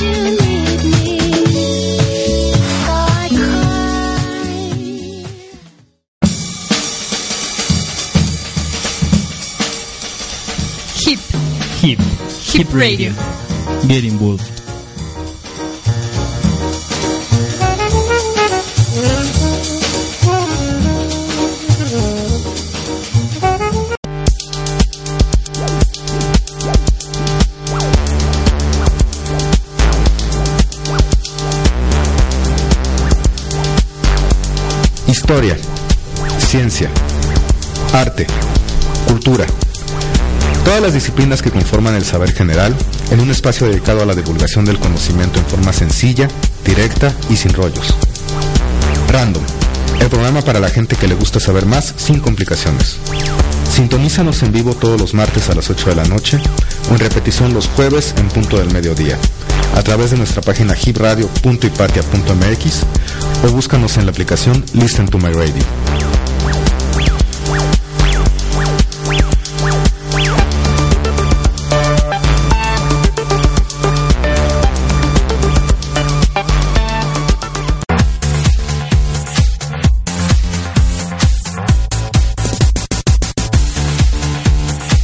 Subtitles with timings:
[0.00, 0.08] Hip,
[11.80, 11.98] Hip.
[11.98, 13.12] Hip Radio.
[13.86, 14.59] Get involved.
[35.30, 35.56] Historia,
[36.40, 36.90] ciencia,
[37.92, 38.26] arte,
[39.06, 39.46] cultura.
[40.64, 42.74] Todas las disciplinas que conforman el saber general
[43.12, 46.26] en un espacio dedicado a la divulgación del conocimiento en forma sencilla,
[46.64, 47.94] directa y sin rollos.
[49.06, 49.44] Random,
[50.00, 52.96] el programa para la gente que le gusta saber más sin complicaciones.
[53.72, 56.40] Sintonízanos en vivo todos los martes a las 8 de la noche
[56.90, 59.16] o en repetición los jueves en punto del mediodía
[59.74, 62.82] a través de nuestra página hipradio.ipatia.mx
[63.44, 65.62] o búscanos en la aplicación Listen to My Radio.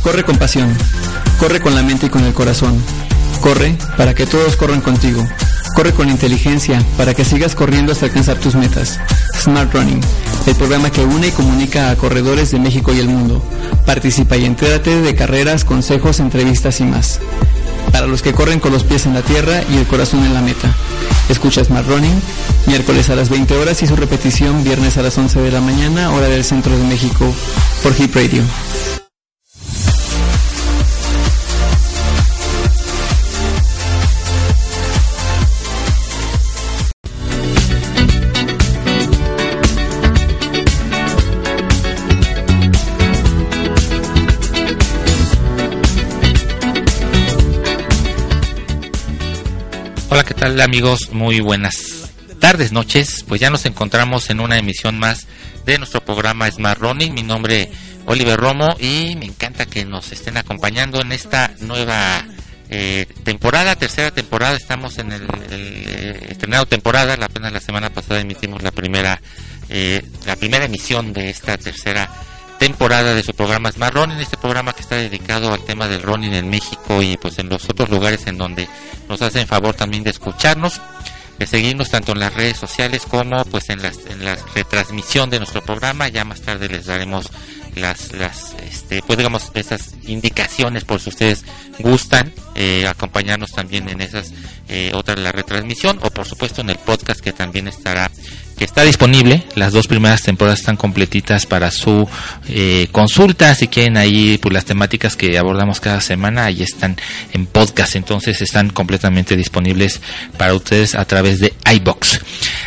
[0.03, 0.73] Corre con pasión.
[1.41, 2.81] Corre con la mente y con el corazón.
[3.41, 5.27] Corre para que todos corran contigo.
[5.75, 8.99] Corre con inteligencia para que sigas corriendo hasta alcanzar tus metas.
[9.39, 10.01] Smart Running,
[10.47, 13.43] el programa que une y comunica a corredores de México y el mundo.
[13.85, 17.21] Participa y entérate de carreras, consejos, entrevistas y más.
[17.93, 20.43] Para los que corren con los pies en la tierra y el corazón en la
[20.43, 20.75] meta.
[21.29, 22.21] Escucha Smart Running,
[22.67, 26.13] miércoles a las 20 horas y su repetición viernes a las 11 de la mañana,
[26.13, 27.33] hora del centro de México,
[27.83, 28.43] por Hip Radio.
[50.39, 51.11] Tal amigos?
[51.13, 52.11] Muy buenas
[52.41, 53.25] tardes, noches.
[53.27, 55.27] Pues ya nos encontramos en una emisión más
[55.65, 57.15] de nuestro programa Smart Running.
[57.15, 57.71] Mi nombre
[58.07, 62.25] Oliver Romo y me encanta que nos estén acompañando en esta nueva
[62.69, 64.57] eh, temporada, tercera temporada.
[64.57, 67.17] Estamos en el, el eh, estrenado temporada.
[67.17, 69.21] La- Apenas la semana pasada emitimos la primera
[69.69, 72.09] eh, la primera emisión de esta tercera
[72.59, 76.35] temporada de su programa Smart Running, este programa que está dedicado al tema del running
[76.35, 78.69] en México y pues en los otros lugares en donde
[79.09, 80.81] nos hacen favor también de escucharnos,
[81.39, 85.39] de seguirnos tanto en las redes sociales como pues en las en la retransmisión de
[85.39, 86.09] nuestro programa.
[86.09, 87.31] Ya más tarde les daremos
[87.75, 91.45] las las este pues digamos esas indicaciones por si ustedes
[91.79, 94.33] gustan eh, acompañarnos también en esas
[94.69, 98.11] eh, otras la retransmisión o por supuesto en el podcast que también estará
[98.59, 99.45] que está disponible.
[99.55, 102.09] Las dos primeras temporadas están completitas para su
[102.49, 103.55] eh, consulta.
[103.55, 106.97] Si quieren ahí, pues las temáticas que abordamos cada semana, ahí están
[107.33, 107.97] en podcast.
[107.97, 110.01] Entonces están completamente disponibles
[110.39, 112.21] para ustedes a través de iBox.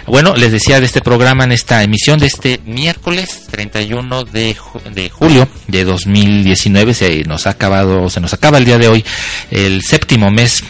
[0.05, 4.81] Bueno, les decía de este programa en esta emisión de este miércoles 31 de, ju-
[4.93, 6.93] de julio de 2019.
[6.93, 9.05] Se nos ha acabado, se nos acaba el día de hoy
[9.51, 10.63] el séptimo mes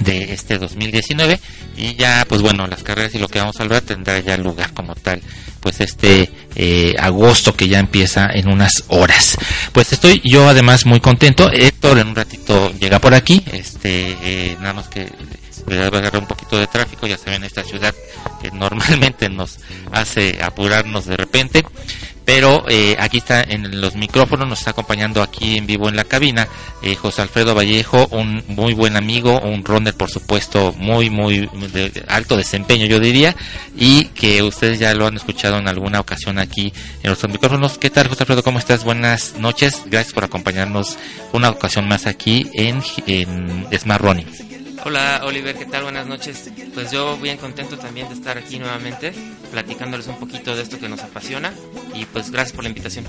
[0.00, 1.38] de este 2019
[1.76, 4.72] y ya pues bueno las carreras y lo que vamos a hablar tendrá ya lugar
[4.72, 5.20] como tal
[5.60, 9.38] pues este eh, agosto que ya empieza en unas horas.
[9.72, 11.50] Pues estoy yo además muy contento.
[11.50, 15.08] Héctor en un ratito llega por aquí este eh, nada más que
[15.66, 17.94] le va a agarrar un poquito de tráfico ya saben esta ciudad
[18.42, 19.58] que normalmente nos
[19.92, 21.64] hace apurarnos de repente
[22.24, 26.04] pero eh, aquí está en los micrófonos, nos está acompañando aquí en vivo en la
[26.04, 26.48] cabina
[26.82, 32.04] eh, José Alfredo Vallejo, un muy buen amigo, un runner por supuesto muy, muy de
[32.08, 33.36] alto desempeño yo diría,
[33.76, 36.72] y que ustedes ya lo han escuchado en alguna ocasión aquí
[37.02, 37.78] en nuestros micrófonos.
[37.78, 38.42] ¿Qué tal José Alfredo?
[38.42, 38.84] ¿Cómo estás?
[38.84, 40.96] Buenas noches, gracias por acompañarnos
[41.32, 44.53] una ocasión más aquí en, en Smart Running.
[44.82, 45.84] Hola Oliver, ¿qué tal?
[45.84, 46.50] Buenas noches.
[46.74, 49.12] Pues yo bien contento también de estar aquí nuevamente,
[49.50, 51.52] platicándoles un poquito de esto que nos apasiona
[51.94, 53.06] y pues gracias por la invitación.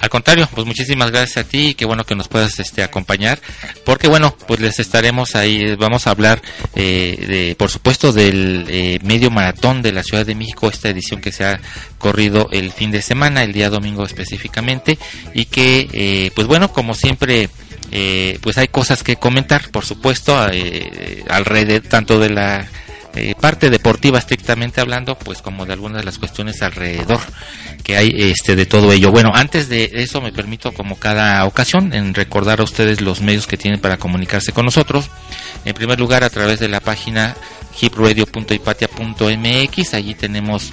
[0.00, 3.40] Al contrario, pues muchísimas gracias a ti y qué bueno que nos puedas este, acompañar,
[3.84, 6.42] porque bueno, pues les estaremos ahí, vamos a hablar,
[6.74, 11.20] eh, de, por supuesto, del eh, medio maratón de la Ciudad de México, esta edición
[11.20, 11.60] que se ha
[11.98, 14.98] corrido el fin de semana, el día domingo específicamente,
[15.32, 17.48] y que, eh, pues bueno, como siempre,
[17.96, 22.66] eh, pues hay cosas que comentar, por supuesto, eh, alrededor tanto de la
[23.14, 27.20] eh, parte deportiva estrictamente hablando, pues como de algunas de las cuestiones alrededor
[27.84, 29.12] que hay este de todo ello.
[29.12, 33.46] Bueno, antes de eso me permito como cada ocasión en recordar a ustedes los medios
[33.46, 35.08] que tienen para comunicarse con nosotros.
[35.64, 37.36] En primer lugar a través de la página
[37.80, 40.72] hipradio.ipatia.mx, allí tenemos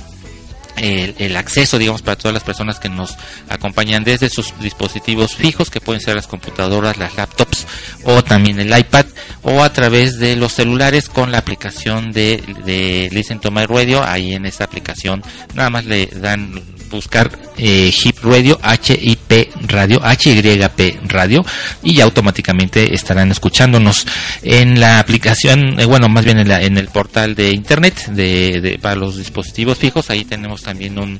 [0.77, 3.17] el, el, acceso, digamos, para todas las personas que nos
[3.49, 7.67] acompañan desde sus dispositivos fijos, que pueden ser las computadoras, las laptops
[8.03, 9.05] o también el iPad,
[9.43, 14.03] o a través de los celulares con la aplicación de, de Listen to My Radio.
[14.03, 15.23] Ahí en esa aplicación
[15.53, 16.61] nada más le dan
[16.91, 21.43] buscar eh, HIP Radio, H-I-P Radio, H-Y-P Radio,
[21.81, 24.05] y ya automáticamente estarán escuchándonos
[24.43, 28.61] en la aplicación, eh, bueno, más bien en, la, en, el portal de internet de,
[28.61, 30.09] de, para los dispositivos fijos.
[30.09, 31.19] Ahí tenemos también un,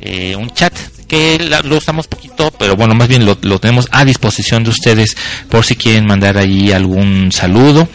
[0.00, 0.76] eh, un chat
[1.06, 4.70] que la, lo usamos poquito, pero bueno, más bien lo, lo tenemos a disposición de
[4.70, 5.16] ustedes
[5.48, 7.88] por si quieren mandar ahí algún saludo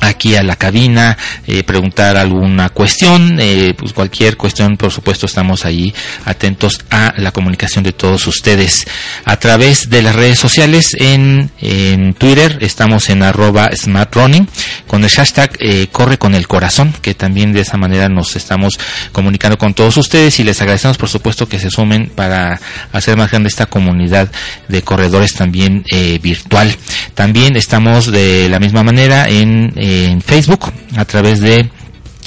[0.00, 1.16] aquí a la cabina,
[1.46, 7.32] eh, preguntar alguna cuestión, eh, pues cualquier cuestión, por supuesto, estamos ahí atentos a la
[7.32, 8.86] comunicación de todos ustedes.
[9.24, 14.48] A través de las redes sociales, en, en Twitter, estamos en arroba smartrunning,
[14.86, 18.78] con el hashtag eh, corre con el corazón, que también de esa manera nos estamos
[19.12, 22.60] comunicando con todos ustedes y les agradecemos, por supuesto, que se sumen para
[22.92, 24.30] hacer más grande esta comunidad
[24.68, 26.74] de corredores también eh, virtual.
[27.14, 31.70] También estamos de la misma manera en en Facebook a través de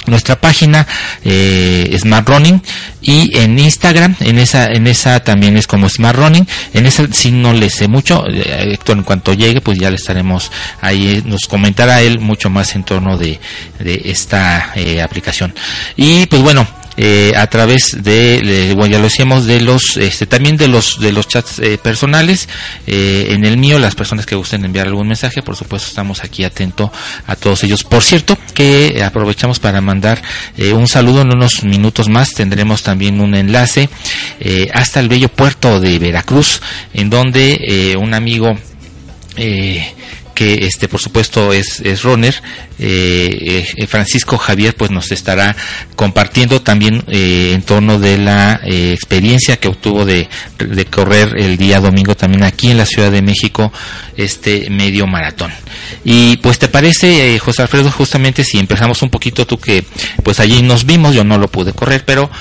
[0.08, 0.88] nuestra página
[1.24, 2.62] eh, Smart Running
[3.02, 6.48] y en Instagram en esa en esa también es como Smart Running.
[6.74, 10.52] En esa si no le sé mucho eh, en cuanto llegue pues ya le estaremos
[10.82, 13.40] ahí nos comentará él mucho más en torno de,
[13.80, 15.54] de esta eh, aplicación.
[15.96, 20.58] Y pues bueno eh, a través de, bueno, ya lo decíamos, de los, este, también
[20.58, 22.48] de los, de los chats eh, personales.
[22.88, 26.44] Eh, en el mío, las personas que gusten enviar algún mensaje, por supuesto, estamos aquí
[26.44, 26.92] atento
[27.28, 27.84] a todos ellos.
[27.84, 30.22] Por cierto, que aprovechamos para mandar
[30.58, 32.34] eh, un saludo en unos minutos más.
[32.34, 33.90] Tendremos también un enlace
[34.40, 36.62] eh, hasta el bello puerto de Veracruz,
[36.94, 38.58] en donde un amigo
[39.38, 39.94] eh,
[40.42, 42.34] que este por supuesto es, es runner
[42.84, 45.56] eh, eh, Francisco Javier pues nos estará
[45.96, 50.28] compartiendo también eh, en torno de la experiencia que obtuvo de,
[50.90, 53.72] correr el día domingo también aquí en la Ciudad de México
[54.18, 55.52] este medio maratón.
[56.04, 59.86] Y pues te parece José Alfredo justamente si empezamos un poquito tú que
[60.24, 62.32] pues allí nos vimos yo no lo pude correr pero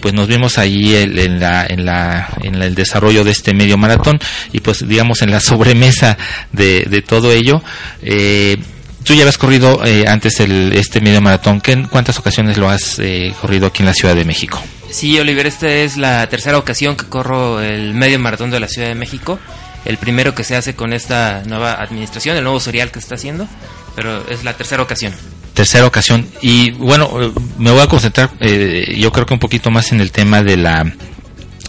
[0.00, 4.18] pues nos vimos allí en la en la en el desarrollo de este medio maratón
[4.52, 6.16] y pues digamos en la sobremesa
[6.52, 7.62] de, de todo ello
[8.02, 8.56] eh,
[9.02, 11.60] tú ya habías corrido eh, antes el, este medio maratón.
[11.60, 14.62] ¿Qué, ¿Cuántas ocasiones lo has eh, corrido aquí en la Ciudad de México?
[14.90, 18.88] Sí, Oliver, esta es la tercera ocasión que corro el medio maratón de la Ciudad
[18.88, 19.38] de México.
[19.84, 23.48] El primero que se hace con esta nueva administración, el nuevo serial que está haciendo,
[23.96, 25.12] pero es la tercera ocasión.
[25.54, 26.26] Tercera ocasión.
[26.40, 30.12] Y bueno, me voy a concentrar, eh, yo creo que un poquito más en el
[30.12, 30.84] tema de la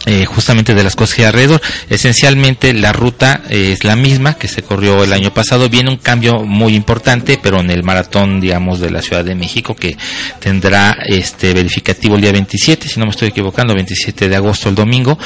[0.06, 1.62] eh, justamente de las cosas que alrededor.
[1.88, 5.70] Esencialmente la ruta eh, es la misma que se corrió el año pasado.
[5.70, 9.74] Viene un cambio muy importante, pero en el maratón, digamos, de la Ciudad de México,
[9.74, 9.96] que
[10.40, 14.74] tendrá este verificativo el día 27, si no me estoy equivocando, 27 de agosto el
[14.74, 15.18] domingo.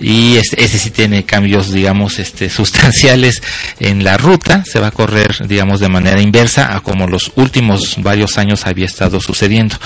[0.00, 3.42] Y este, ese sí tiene cambios, digamos, este, sustanciales
[3.80, 4.64] en la ruta.
[4.64, 8.86] Se va a correr, digamos, de manera inversa a como los últimos varios años había
[8.86, 9.76] estado sucediendo.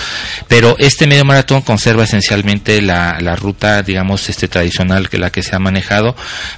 [0.46, 5.42] Pero este medio maratón conserva esencialmente la, la ruta, digamos, este tradicional que la que
[5.42, 6.14] se ha manejado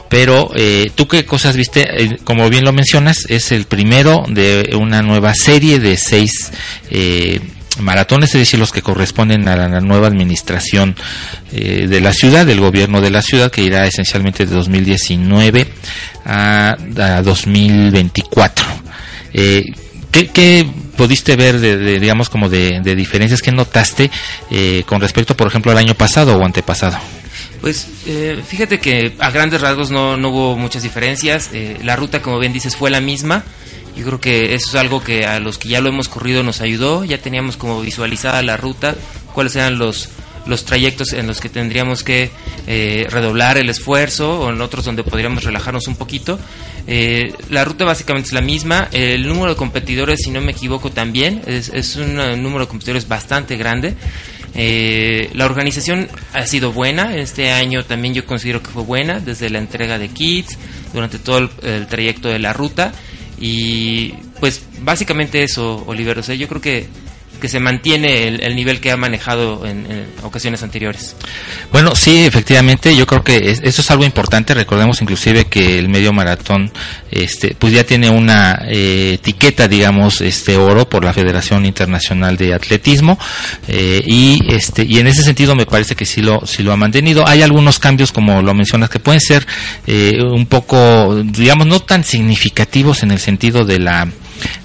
[0.09, 4.75] pero eh, tú qué cosas viste eh, como bien lo mencionas es el primero de
[4.79, 6.51] una nueva serie de seis
[6.91, 7.41] eh,
[7.81, 10.97] maratones, es decir, los que corresponden a la nueva administración
[11.53, 15.69] eh, de la ciudad, del gobierno de la ciudad, que irá esencialmente de 2019
[16.25, 18.67] a, a 2024.
[19.33, 19.65] Eh,
[20.11, 20.67] ¿qué, ¿Qué
[20.97, 24.11] pudiste ver de, digamos como de, diferencias que notaste
[24.87, 26.99] con respecto por ejemplo al año pasado o antepasado
[27.61, 31.51] pues eh, fíjate que a grandes rasgos no, no hubo muchas diferencias.
[31.53, 33.45] Eh, la ruta, como bien dices, fue la misma.
[33.97, 36.61] Yo creo que eso es algo que a los que ya lo hemos corrido nos
[36.61, 37.05] ayudó.
[37.05, 38.95] Ya teníamos como visualizada la ruta,
[39.35, 40.09] cuáles eran los,
[40.47, 42.31] los trayectos en los que tendríamos que
[42.67, 46.39] eh, redoblar el esfuerzo o en otros donde podríamos relajarnos un poquito.
[46.87, 48.89] Eh, la ruta básicamente es la misma.
[48.93, 53.09] El número de competidores, si no me equivoco, también es, es un número de competidores
[53.09, 53.97] bastante grande.
[54.55, 59.51] Eh, la organización ha sido buena, este año también yo considero que fue buena, desde
[59.51, 60.59] la entrega de kits,
[60.93, 62.93] durante todo el, el trayecto de la ruta.
[63.41, 66.19] Y pues básicamente eso, Oliver.
[66.19, 66.87] O sea, yo creo que
[67.39, 71.17] que se mantiene el, el nivel que ha manejado en, en, ocasiones anteriores.
[71.73, 74.55] Bueno, sí, efectivamente, yo creo que es, eso es algo importante.
[74.55, 76.71] Recordemos inclusive que el medio maratón,
[77.11, 82.55] este, pues ya tiene una eh, etiqueta, digamos, este oro por la Federación Internacional de
[82.55, 83.19] Atletismo
[83.67, 86.77] eh, y este y en ese sentido me parece que sí lo sí lo ha
[86.77, 87.27] mantenido.
[87.27, 89.47] Hay algunos cambios, como lo mencionas, que pueden ser
[89.87, 94.09] eh, un poco, digamos, no tan significativos en el sentido de la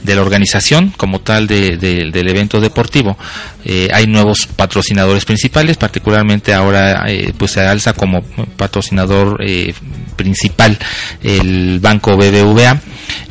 [0.02, 3.18] de la organización como tal de, de, del evento deportivo.
[3.66, 8.22] Eh, hay nuevos patrocinadores principales, particularmente ahora eh, pues se alza como
[8.58, 9.74] patrocinador eh,
[10.16, 10.78] principal
[11.22, 12.80] el banco BBVA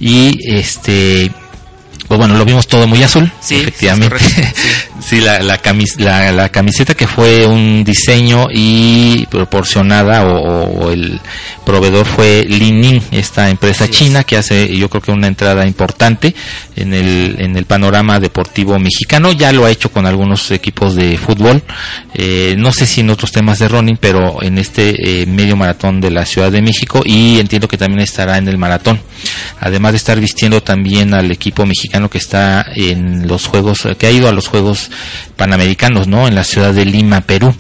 [0.01, 1.31] y este
[2.09, 4.19] pues bueno, lo vimos todo muy azul, sí, efectivamente.
[4.19, 4.69] Sí, sí
[5.11, 11.21] la, la, camis, la, la, camiseta que fue un diseño y proporcionada o, o el
[11.65, 16.35] proveedor fue Lining, esta empresa sí, china que hace yo creo que una entrada importante
[16.77, 19.33] en el, en el panorama deportivo mexicano.
[19.33, 21.63] Ya lo ha hecho con algunos equipos de fútbol,
[22.15, 26.01] eh, no sé si en otros temas de running, pero en este eh, medio maratón
[26.01, 29.01] de la Ciudad de México y entiendo que también estará en el maratón.
[29.61, 34.11] Además de estar vistiendo también al equipo mexicano que está en los Juegos, que ha
[34.11, 34.91] ido a los Juegos
[35.37, 36.29] Panamericanos, ¿no?
[36.29, 37.55] En la ciudad de Lima, Perú.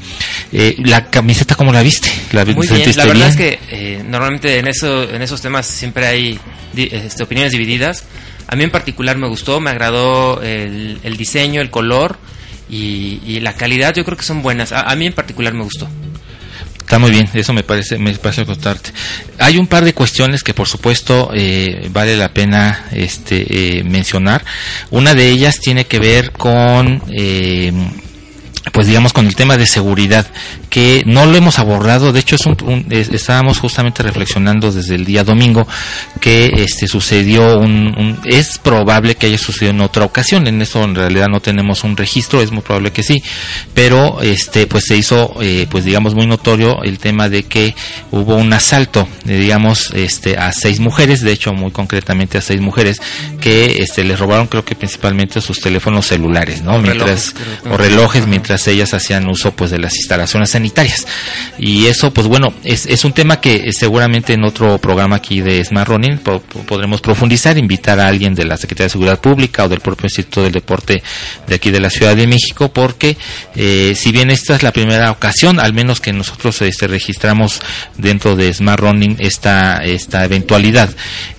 [0.52, 2.10] Eh, ¿La camiseta cómo la viste?
[2.32, 3.28] ¿La Muy bien, la verdad bien?
[3.28, 6.38] es que eh, normalmente en, eso, en esos temas siempre hay
[6.76, 8.04] este, opiniones divididas.
[8.48, 12.18] A mí en particular me gustó, me agradó el, el diseño, el color
[12.68, 14.72] y, y, la calidad, yo creo que son buenas.
[14.72, 15.88] A, a mí en particular me gustó.
[16.82, 18.90] Está muy bien, eso me parece, me parece contarte.
[19.38, 24.44] Hay un par de cuestiones que por supuesto eh, vale la pena este, eh, mencionar.
[24.90, 27.72] Una de ellas tiene que ver con eh,
[28.71, 30.26] pues digamos con el tema de seguridad
[30.71, 32.12] que no lo hemos abordado.
[32.12, 35.66] De hecho es un, un es, estábamos justamente reflexionando desde el día domingo
[36.21, 40.47] que este sucedió un, un, es probable que haya sucedido en otra ocasión.
[40.47, 43.23] En eso en realidad no tenemos un registro es muy probable que sí.
[43.75, 47.75] Pero este pues se hizo eh, pues digamos muy notorio el tema de que
[48.12, 52.61] hubo un asalto eh, digamos este a seis mujeres de hecho muy concretamente a seis
[52.61, 53.00] mujeres
[53.40, 58.26] que este les robaron creo que principalmente sus teléfonos celulares no mientras relojes, o relojes
[58.26, 61.06] mientras ellas hacían uso pues de las instalaciones sanitarias.
[61.59, 65.64] Y eso pues bueno es, es un tema que seguramente en otro programa aquí de
[65.64, 69.68] Smart Running po podremos profundizar invitar a alguien de la Secretaría de Seguridad Pública o
[69.68, 71.02] del propio Instituto del Deporte
[71.47, 73.16] de aquí de la Ciudad de México porque
[73.54, 77.61] eh, si bien esta es la primera ocasión al menos que nosotros este, registramos
[77.97, 80.90] dentro de Smart Running esta esta eventualidad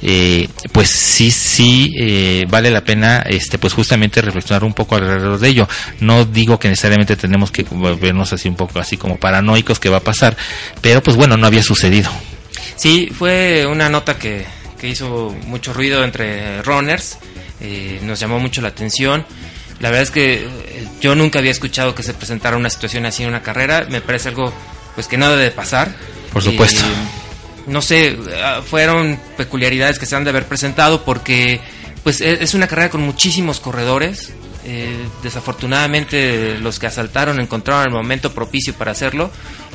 [0.02, 5.40] eh, pues sí sí eh, vale la pena este pues justamente reflexionar un poco alrededor
[5.40, 5.68] de ello.
[6.00, 7.66] No digo que necesariamente tenemos que
[8.00, 10.36] vernos así un poco así como paranoicos que va a pasar,
[10.82, 12.12] pero pues bueno, no había sucedido.
[12.76, 14.46] Sí, fue una nota que,
[14.80, 17.18] que hizo mucho ruido entre runners,
[17.62, 19.26] eh, nos llamó mucho la atención.
[19.80, 23.24] La verdad es que eh, yo nunca había escuchado que se presentara una situación así
[23.24, 24.54] en una carrera, me parece algo
[24.96, 25.96] pues que no debe pasar.
[26.32, 26.82] Por supuesto.
[26.82, 28.18] Eh, no sé,
[28.70, 31.62] fueron peculiaridades que se han de haber presentado porque
[32.04, 34.34] pues e, es una carrera con muchísimos corredores,
[34.66, 39.32] eh, desafortunadamente los que asaltaron encontraron el momento propicio para hacerlo,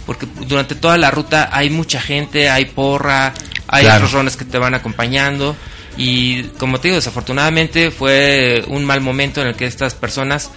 [0.07, 3.35] porque durante toda la ruta hay mucha gente, hay porra,
[3.67, 3.97] hay claro.
[3.97, 5.57] otros rones que te van acompañando
[5.99, 10.51] y como te digo, desafortunadamente fue un mal momento en el que estas personas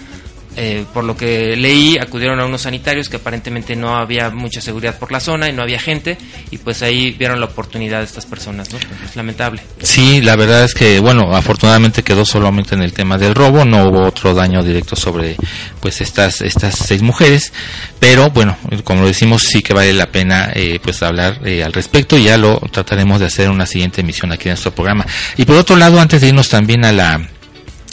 [0.58, 4.98] eh, por lo que leí, acudieron a unos sanitarios que aparentemente no había mucha seguridad
[5.00, 6.17] por la zona y no había gente,
[6.50, 8.79] y pues ahí vieron la oportunidad de estas personas, ¿no?
[9.05, 9.62] Es lamentable.
[9.81, 13.86] Sí, la verdad es que, bueno, afortunadamente quedó solamente en el tema del robo, no
[13.86, 15.38] hubo otro daño directo sobre,
[15.79, 17.53] pues, estas, estas seis mujeres,
[18.00, 21.72] pero bueno, como lo decimos, sí que vale la pena, eh, pues, hablar eh, al
[21.72, 25.05] respecto, y ya lo trataremos de hacer en una siguiente emisión aquí en nuestro programa.
[25.38, 27.22] Y por otro lado, antes de irnos también a la,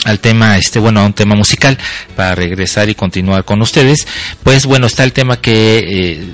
[0.05, 1.77] al tema, este, bueno, a un tema musical
[2.15, 4.07] para regresar y continuar con ustedes,
[4.43, 6.25] pues bueno, está el tema que eh,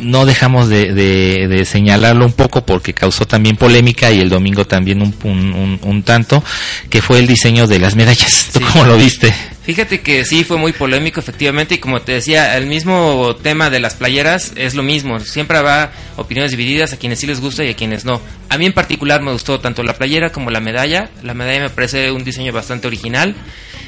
[0.00, 4.66] no dejamos de, de, de, señalarlo un poco porque causó también polémica y el domingo
[4.66, 6.42] también un, un, un, un tanto,
[6.88, 8.48] que fue el diseño de las medallas.
[8.52, 8.64] ¿Tú sí.
[8.72, 9.32] cómo lo viste?
[9.62, 13.78] Fíjate que sí fue muy polémico efectivamente y como te decía, el mismo tema de
[13.78, 17.70] las playeras es lo mismo, siempre habrá opiniones divididas a quienes sí les gusta y
[17.70, 18.22] a quienes no.
[18.48, 21.70] A mí en particular me gustó tanto la playera como la medalla, la medalla me
[21.70, 23.34] parece un diseño bastante original.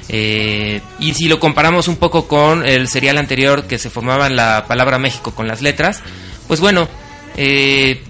[0.09, 4.37] Eh, y si lo comparamos un poco con el serial anterior que se formaba en
[4.37, 6.03] la palabra México con las letras,
[6.49, 6.87] pues bueno,
[7.37, 8.03] eh,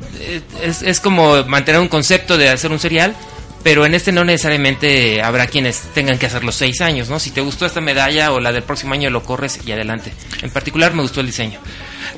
[0.63, 3.15] es, es como mantener un concepto de hacer un serial,
[3.63, 7.19] pero en este no necesariamente habrá quienes tengan que hacer los seis años, ¿no?
[7.19, 10.13] Si te gustó esta medalla o la del próximo año lo corres y adelante.
[10.43, 11.61] En particular me gustó el diseño.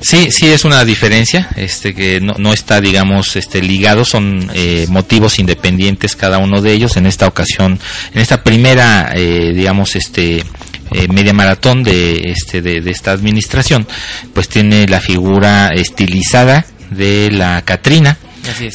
[0.01, 4.87] Sí, sí es una diferencia, este que no, no está, digamos, este ligado, son eh,
[4.89, 6.97] motivos independientes cada uno de ellos.
[6.97, 7.79] En esta ocasión,
[8.13, 10.43] en esta primera, eh, digamos, este
[10.91, 13.87] eh, media maratón de este de, de esta administración,
[14.33, 18.17] pues tiene la figura estilizada de la Catrina.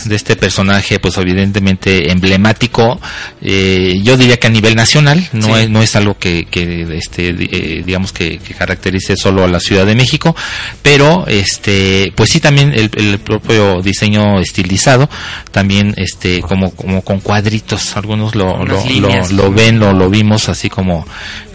[0.05, 3.01] De este personaje, pues evidentemente emblemático,
[3.43, 5.63] eh, yo diría que a nivel nacional, no, Sí.
[5.63, 9.61] es, no es algo que, que este, eh, digamos que, que caracterice solo a la
[9.61, 10.35] Ciudad de México,
[10.83, 15.09] pero este, pues sí también el, el propio diseño estilizado,
[15.51, 20.49] también este, como, como con cuadritos, algunos lo, lo, lo, lo ven, lo, lo vimos
[20.49, 21.07] así como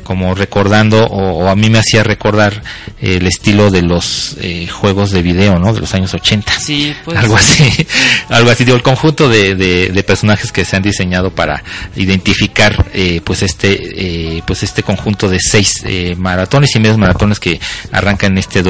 [0.05, 2.61] como recordando o, o a mí me hacía recordar
[3.01, 5.73] eh, el estilo de los eh, juegos de video, ¿no?
[5.73, 7.17] De los años 80 Sí, pues.
[7.17, 7.85] algo así,
[8.29, 11.63] algo así, digo, el conjunto de, de, de personajes que se han diseñado para
[11.95, 17.39] identificar, eh, pues este, eh, pues este conjunto de seis eh, maratones y medios maratones
[17.39, 17.59] que
[17.91, 18.61] arrancan este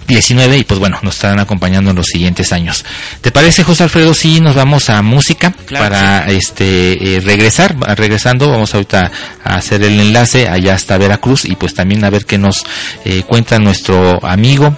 [0.00, 2.84] 2019 y pues bueno, nos estarán acompañando en los siguientes años.
[3.20, 7.76] ¿Te parece, José Alfredo, si nos vamos a música Claro para este eh, regresar?
[7.96, 9.10] Regresando, vamos ahorita
[9.44, 12.64] a hacer el enlace allá hasta Veracruz y pues también a ver qué nos
[13.04, 14.76] eh, cuenta nuestro amigo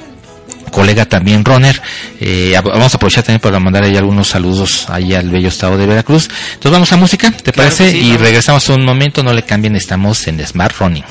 [0.71, 1.81] colega también Roner.
[2.21, 5.87] Eh, vamos a aprovechar también para mandar ahí algunos saludos ahí al bello estado de
[5.87, 6.29] Veracruz.
[6.55, 7.91] Entonces vamos a música, ¿te Claro parece?
[7.91, 8.23] sí, y vamos.
[8.23, 11.05] regresamos un momento, no le cambien, estamos en Smart Running.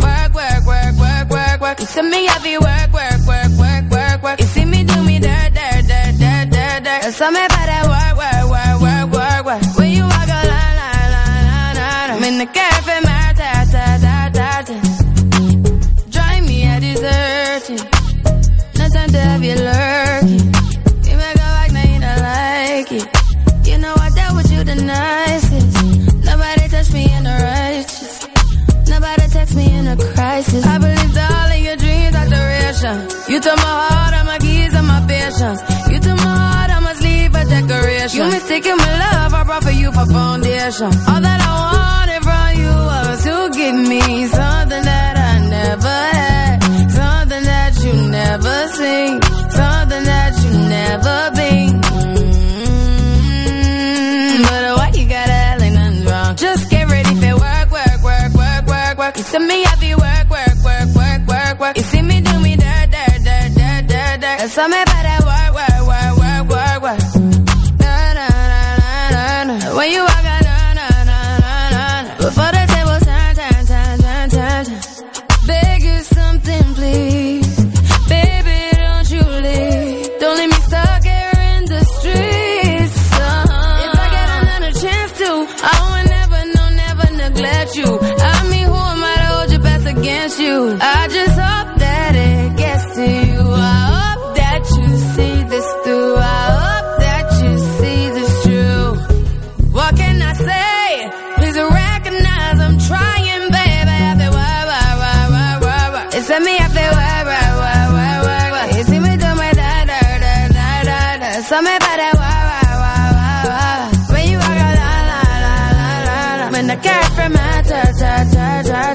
[0.00, 1.80] Work, work, work, work, work, work.
[1.80, 4.40] You see me happy work, work, work, work, work, work.
[4.40, 5.54] You see me do me dirt,
[7.16, 9.78] something about that work, work, work, work, work, work.
[9.78, 12.10] When you walk a line, line, line, line, line.
[12.12, 14.76] I'm in the cafe, my ta, ta, ta, ta, ta.
[16.12, 17.80] Drive me a desertion.
[18.76, 20.46] No time to have you lurking.
[21.08, 23.06] You make a like, now you don't like it.
[23.64, 25.72] You know I dealt with you the nicest.
[26.20, 28.28] Nobody touched me in the righteous.
[28.92, 30.66] Nobody text me in a crisis.
[30.66, 32.96] I believed all of your dreams are duration.
[33.32, 35.75] You took my heart, all my keys, and my patience.
[38.06, 38.24] Decoration.
[38.26, 40.86] You mistaken my love, I brought for you for foundation.
[40.86, 46.62] All that I wanted from you was to give me something that I never had.
[46.90, 49.22] Something that you never seen.
[49.50, 51.80] Something that you never been.
[53.56, 56.36] Mm, But why you gotta act like nothing's wrong?
[56.36, 59.16] Just get ready for work, work, work, work, work, work.
[59.16, 61.76] You see me happy work, work, work, work, work, work.
[61.76, 64.38] You see me do me dirt, dirt, dirt, dirt, dirt, dirt.
[64.38, 64.85] There's something about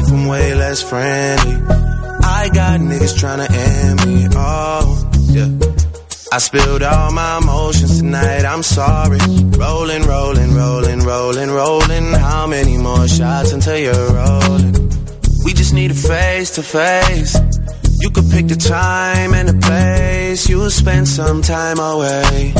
[0.00, 1.54] I'm way less friendly.
[2.24, 4.28] I got niggas tryna end me.
[4.34, 5.48] Oh, yeah.
[6.32, 8.44] I spilled all my emotions tonight.
[8.44, 9.18] I'm sorry.
[9.58, 12.12] Rolling, rolling, rolling, rolling, rolling.
[12.12, 14.72] How many more shots until you're rolling?
[15.44, 17.34] We just need a face to face.
[18.00, 20.48] You could pick the time and the place.
[20.48, 22.54] You'll spend some time away.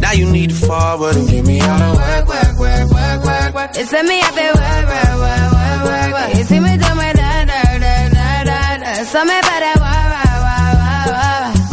[0.00, 3.54] Now you need to forward and give me all the work, work, work, work, work,
[3.54, 3.70] work.
[3.74, 5.57] It's a me, I feel
[6.18, 6.40] guagua.
[6.40, 7.44] Y me llama, da,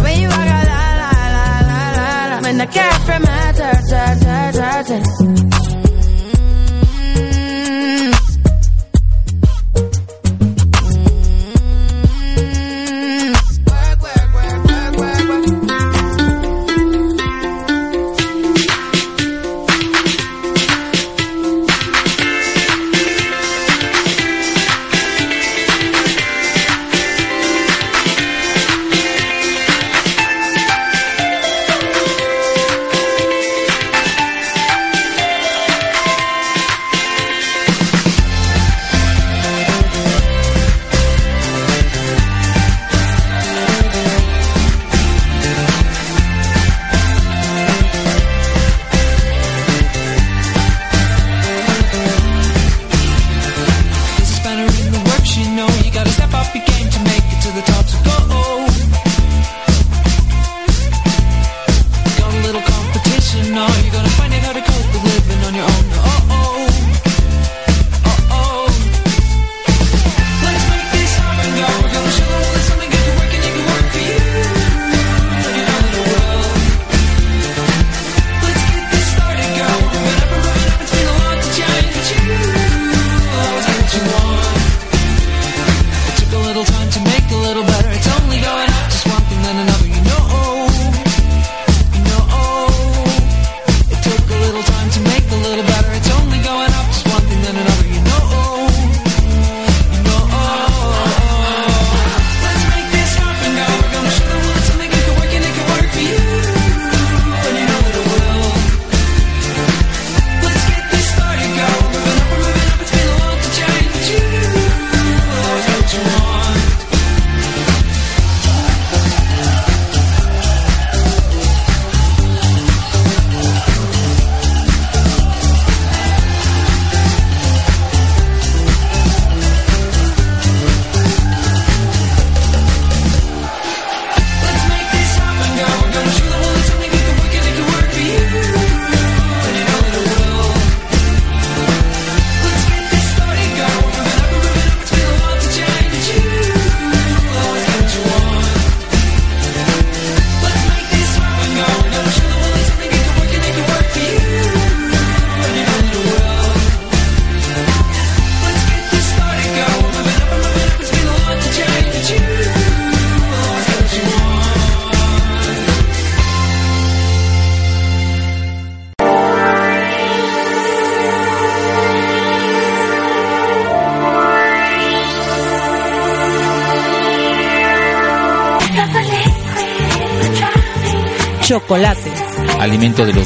[0.03, 2.65] When you walk, la, la, la, la, la.
[3.05, 4.24] From my, turn, turn.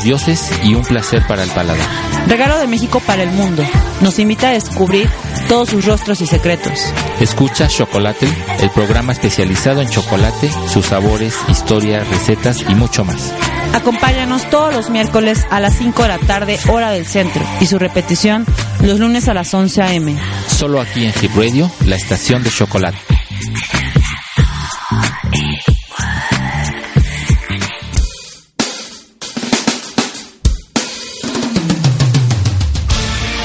[0.10, 1.88] Dioses y un placer para el paladar.
[2.28, 3.63] Regalo de México para el mundo.
[4.02, 5.08] Nos invita a descubrir
[5.48, 6.91] todos sus rostros y secretos.
[7.19, 8.28] Escucha Chocolate,
[8.60, 13.32] el programa especializado en chocolate, sus sabores, historias, recetas y mucho más.
[13.76, 17.78] Acompáñanos todos los miércoles a las 5 de la tarde, hora del centro, y su
[17.78, 18.48] repetición
[18.82, 20.17] los lunes a las 11 a.m.
[20.48, 22.98] Solo aquí en Hip Radio, la estación de chocolate.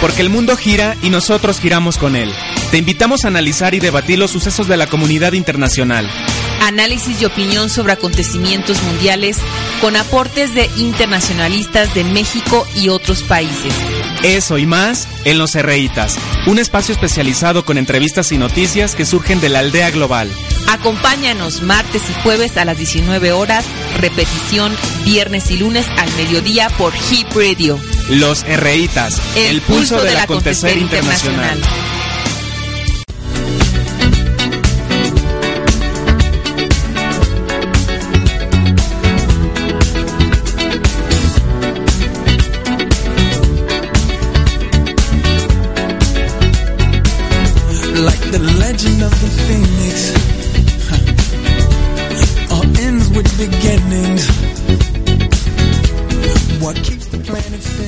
[0.05, 2.31] Porque el mundo gira y nosotros giramos con él.
[2.71, 6.07] Te invitamos a analizar y debatir los sucesos de la comunidad internacional.
[6.61, 9.39] Análisis y opinión sobre acontecimientos mundiales
[9.81, 13.73] con aportes de internacionalistas de México y otros países.
[14.23, 19.41] Eso y más en Los Herreitas, un espacio especializado con entrevistas y noticias que surgen
[19.41, 20.31] de la aldea global.
[20.69, 23.65] Acompáñanos martes y jueves a las 19 horas,
[24.03, 27.81] repetición viernes y lunes al mediodía por Hip Radio.
[28.09, 31.61] Los Herreitas, el, pulso, del acontecer internacional.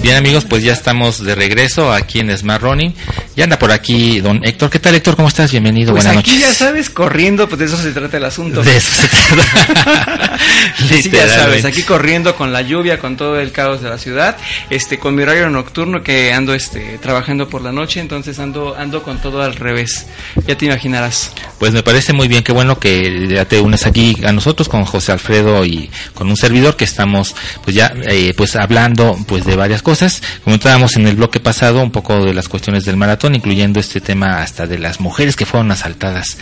[0.06, 2.94] Bien amigos, pues ya estamos de regreso aquí en Smart Running.
[3.36, 4.70] Ya anda por aquí don Héctor.
[4.70, 5.14] ¿Qué tal Héctor?
[5.14, 5.50] ¿Cómo estás?
[5.50, 5.92] Bienvenido.
[5.92, 6.48] Pues Buenas aquí noches.
[6.48, 8.62] ya sabes, corriendo, pues de eso se trata el asunto.
[8.62, 10.38] De eso se trata.
[10.76, 14.36] Sí, ya sabes, aquí corriendo con la lluvia, con todo el caos de la ciudad,
[14.70, 19.02] este, con mi horario nocturno que ando, este, trabajando por la noche, entonces ando, ando
[19.02, 20.06] con todo al revés.
[20.46, 21.32] Ya te imaginarás.
[21.58, 24.84] Pues me parece muy bien, qué bueno que ya te unes aquí a nosotros con
[24.84, 29.56] José Alfredo y con un servidor que estamos pues ya eh, pues hablando pues de
[29.56, 30.22] varias cosas.
[30.44, 34.42] Comentábamos en el bloque pasado un poco de las cuestiones del maratón, incluyendo este tema
[34.42, 36.38] hasta de las mujeres que fueron asaltadas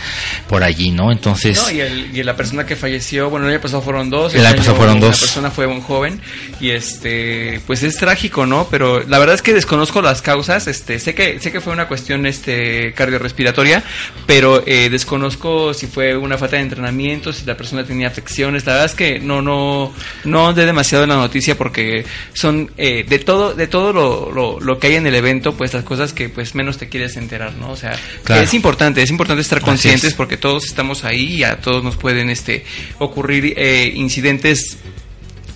[0.47, 1.11] por allí, ¿no?
[1.11, 4.33] Entonces, No, y, el- y la persona que falleció, bueno, el año pasado fueron dos.
[4.33, 5.19] El este año pasado fueron dos.
[5.19, 6.19] persona fue un joven
[6.59, 8.67] y este, pues es trágico, ¿no?
[8.69, 10.67] Pero la verdad es que desconozco las causas.
[10.67, 13.83] Este, sé que sé que fue una cuestión este cardiorrespiratoria,
[14.25, 18.65] pero eh, desconozco si fue una falta de entrenamiento, si la persona tenía afecciones.
[18.65, 19.93] La verdad es que no no
[20.23, 24.59] no de demasiado en la noticia porque son eh, de todo de todo lo, lo,
[24.59, 27.53] lo que hay en el evento, pues las cosas que pues menos te quieres enterar,
[27.55, 27.71] ¿no?
[27.71, 28.41] O sea, Claro.
[28.43, 30.13] es importante, es importante estar conscientes es.
[30.13, 32.65] porque todos estamos ahí y a todos nos pueden este
[32.99, 34.77] ocurrir eh, incidentes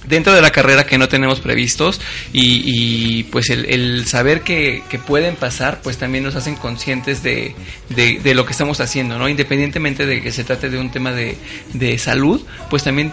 [0.08, 2.01] dentro de la carrera que no tenemos previstos
[2.34, 7.21] y, y, pues el, el saber que, que pueden pasar pues también nos hacen conscientes
[7.21, 7.53] de,
[7.89, 11.12] de, de lo que estamos haciendo no independientemente de que se trate de un tema
[11.12, 11.38] de,
[11.73, 13.12] de salud pues también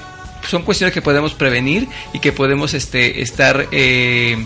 [0.48, 4.38] son cuestiones que podemos prevenir y que podemos este estar eh,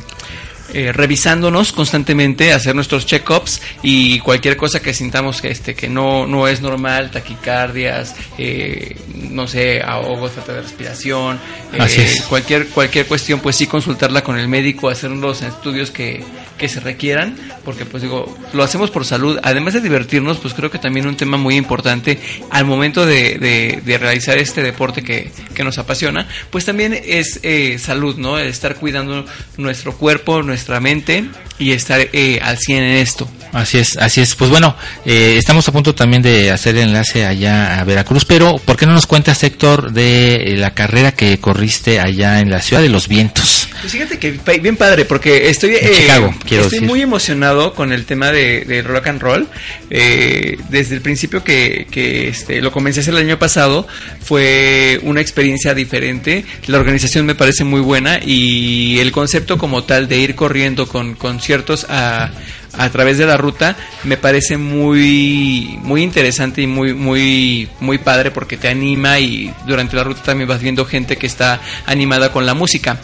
[0.73, 6.27] eh, revisándonos constantemente, hacer nuestros check-ups y cualquier cosa que sintamos que este que no,
[6.27, 11.41] no es normal, taquicardias, eh, no sé, ahogos, falta de respiración,
[11.73, 12.23] eh, Así es.
[12.23, 16.25] cualquier cualquier cuestión, pues sí consultarla con el médico, hacer los estudios que,
[16.61, 20.71] que se requieran, porque pues digo, lo hacemos por salud, además de divertirnos, pues creo
[20.71, 22.21] que también un tema muy importante
[22.51, 27.79] al momento de, de- realizar este deporte que, que nos apasiona, pues también es eh,
[27.79, 28.39] salud, ¿no?
[28.39, 29.25] Estar cuidando
[29.57, 31.25] nuestro cuerpo, nuestra mente
[31.59, 33.29] y estar eh, al 100 en esto.
[33.53, 34.35] Así es, así es.
[34.37, 38.59] Pues bueno, eh, estamos a punto también de hacer el enlace allá a Veracruz, pero
[38.59, 42.61] ¿por qué no nos cuentas, Héctor, de eh, la carrera que corriste allá en la
[42.61, 43.60] Ciudad de los Vientos?
[43.81, 46.89] Pues fíjate que bien padre, porque estoy, eh, Chicago, quiero estoy decir.
[46.89, 49.49] muy emocionado con el tema de, de rock and roll.
[49.89, 53.87] Eh, desde el principio que, que, este, lo comencé a hacer el año pasado,
[54.23, 56.45] fue una experiencia diferente.
[56.67, 61.15] La organización me parece muy buena y el concepto como tal de ir corriendo con
[61.15, 62.31] conciertos a,
[62.75, 68.31] a través de la ruta me parece muy muy interesante y muy muy muy padre
[68.31, 72.47] porque te anima y durante la ruta también vas viendo gente que está animada con
[72.47, 73.01] la música.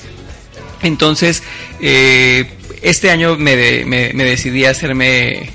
[0.83, 1.43] Entonces,
[1.81, 2.51] eh,
[2.83, 5.51] este año me, me decidí a hacerme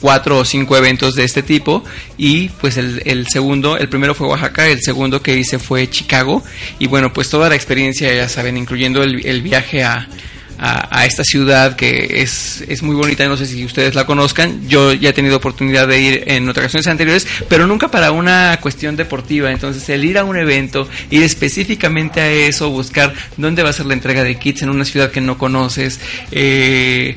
[0.00, 1.82] cuatro o cinco eventos de este tipo
[2.16, 6.42] y pues el, el segundo, el primero fue Oaxaca, el segundo que hice fue Chicago
[6.78, 10.08] y bueno pues toda la experiencia ya saben, incluyendo el, el viaje a,
[10.58, 14.92] a, esta ciudad que es, es muy bonita, no sé si ustedes la conozcan, yo
[14.92, 19.50] ya he tenido oportunidad de ir en ocasiones anteriores, pero nunca para una cuestión deportiva,
[19.50, 23.86] entonces el ir a un evento, ir específicamente a eso, buscar dónde va a ser
[23.86, 26.00] la entrega de kits en una ciudad que no conoces,
[26.32, 27.16] eh,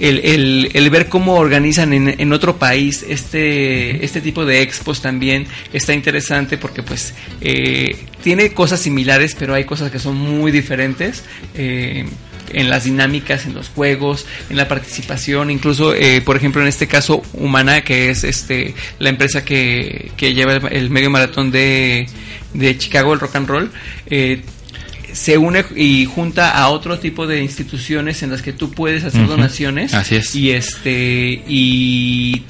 [0.00, 5.02] el, el, el ver cómo organizan en, en otro país este, este tipo de expos
[5.02, 10.50] también está interesante porque pues eh, tiene cosas similares pero hay cosas que son muy
[10.50, 11.22] diferentes
[11.54, 12.06] eh,
[12.52, 16.86] en las dinámicas, en los juegos, en la participación, incluso eh, por ejemplo en este
[16.86, 22.06] caso Humana que es este la empresa que, que lleva el, el medio maratón de,
[22.54, 23.70] de Chicago, el rock and roll,
[24.06, 24.42] eh,
[25.12, 29.26] se une y junta a otro tipo de instituciones en las que tú puedes hacer
[29.26, 30.34] donaciones Así es.
[30.36, 32.44] y este y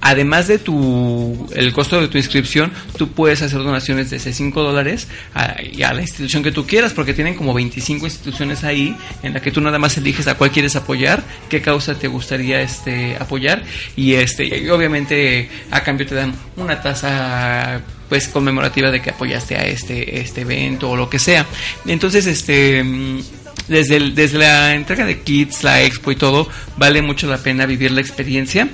[0.00, 5.08] además de tu el costo de tu inscripción tú puedes hacer donaciones desde 5 dólares
[5.34, 9.40] a, a la institución que tú quieras porque tienen como 25 instituciones ahí en la
[9.40, 13.62] que tú nada más eliges a cuál quieres apoyar qué causa te gustaría este apoyar.
[13.96, 19.56] Y este y obviamente a cambio te dan una tasa pues conmemorativa de que apoyaste
[19.56, 21.46] a este este evento o lo que sea.
[21.86, 22.84] Entonces este
[23.68, 27.66] desde, el- desde la entrega de kits, la expo y todo, vale mucho la pena
[27.66, 28.68] vivir la experiencia.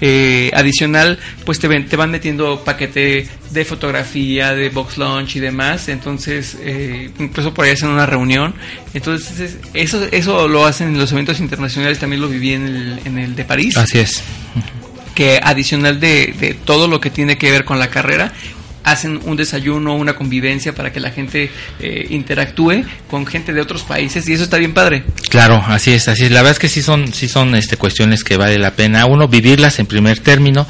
[0.00, 5.40] Eh, adicional, pues te, ven- te van metiendo paquete de fotografía, de box launch y
[5.40, 5.88] demás.
[5.88, 8.54] Entonces, eh, incluso por ahí hacen una reunión.
[8.94, 11.98] Entonces, es- eso, eso lo hacen en los eventos internacionales.
[11.98, 14.22] También lo viví en el, en el de París Así es.
[15.14, 18.32] que adicional de, de todo lo que tiene que ver con la carrera,
[18.86, 23.82] hacen un desayuno, una convivencia para que la gente eh, interactúe con gente de otros
[23.82, 25.02] países y eso está bien padre.
[25.28, 26.30] Claro, así es, así es.
[26.30, 29.26] La verdad es que sí son, sí son este, cuestiones que vale la pena, uno,
[29.26, 30.68] vivirlas en primer término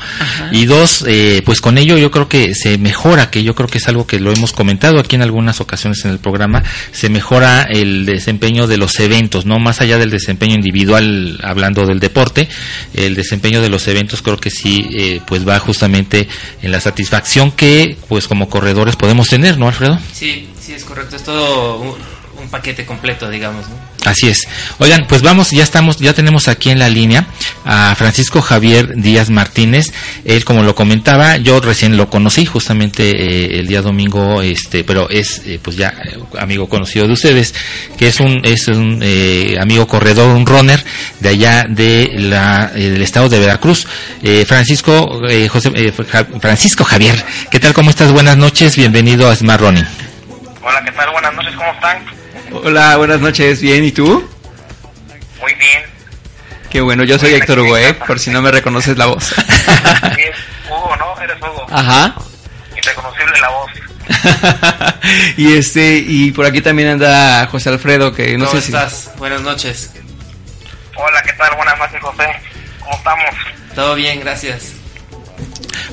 [0.51, 3.79] y dos, eh, pues con ello yo creo que se mejora, que yo creo que
[3.79, 7.65] es algo que lo hemos comentado aquí en algunas ocasiones en el programa, se mejora
[7.65, 12.49] el desempeño de los eventos, no más allá del desempeño individual, hablando del deporte,
[12.95, 16.29] el desempeño de los eventos creo que sí, eh, pues va justamente
[16.63, 19.99] en la satisfacción que, pues como corredores podemos tener, ¿no, Alfredo?
[20.13, 21.17] Sí, sí, es correcto.
[21.17, 21.97] Es todo
[22.47, 23.69] un, paquete completo, digamos.
[23.69, 23.75] ¿no?
[24.05, 24.47] Así es.
[24.79, 27.27] Oigan, pues vamos, ya estamos, ya tenemos aquí en la línea
[27.65, 29.87] a Francisco Javier Díaz Martínez.
[30.25, 35.11] Él, como lo comentaba, yo recién lo conocí justamente eh, el día domingo, este, pero
[35.11, 37.53] es, eh, pues ya eh, amigo conocido de ustedes,
[37.99, 40.85] que es un, es un eh, amigo corredor, un runner
[41.21, 43.87] de allá de la, eh, del estado de Veracruz.
[44.23, 47.75] Eh, Francisco, eh, José, eh, Ja- Francisco Javier, ¿qué tal?
[47.75, 48.13] ¿Cómo estás?
[48.13, 49.87] Buenas noches, bienvenido a Smart Running.
[50.63, 51.11] Hola, ¿qué tal?
[51.11, 51.99] Buenas noches, ¿cómo están?
[52.65, 54.29] Hola, buenas noches, bien, ¿y tú?
[55.41, 55.83] Muy bien.
[56.71, 57.95] Qué bueno, yo soy Héctor Hugo, ¿eh?
[57.95, 59.33] por si no me reconoces la voz.
[59.33, 60.37] Es
[60.69, 61.21] Hugo, ¿no?
[61.21, 61.67] Eres Hugo.
[61.71, 62.15] Ajá.
[62.77, 63.71] Irreconocible la voz.
[65.37, 68.73] y este, y por aquí también anda José Alfredo, que no ¿Cómo sé si...
[68.73, 69.11] estás?
[69.19, 69.93] Buenas noches.
[70.97, 71.55] Hola, ¿qué tal?
[71.57, 72.27] Buenas noches, José.
[72.81, 73.35] ¿Cómo estamos?
[73.75, 74.76] Todo bien, gracias.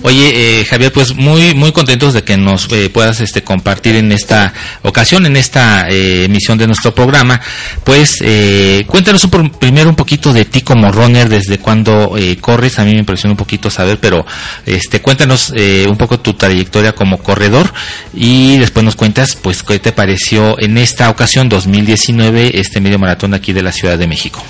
[0.01, 4.11] Oye, eh, Javier, pues muy muy contentos de que nos eh, puedas este compartir en
[4.11, 7.39] esta ocasión, en esta eh, emisión de nuestro programa.
[7.83, 12.79] Pues eh, cuéntanos un, primero un poquito de ti como runner, desde cuándo eh, corres.
[12.79, 14.25] A mí me impresiona un poquito saber, pero
[14.65, 17.73] este cuéntanos eh, un poco tu trayectoria como corredor
[18.13, 23.33] y después nos cuentas, pues qué te pareció en esta ocasión 2019 este medio maratón
[23.33, 24.43] aquí de la Ciudad de México.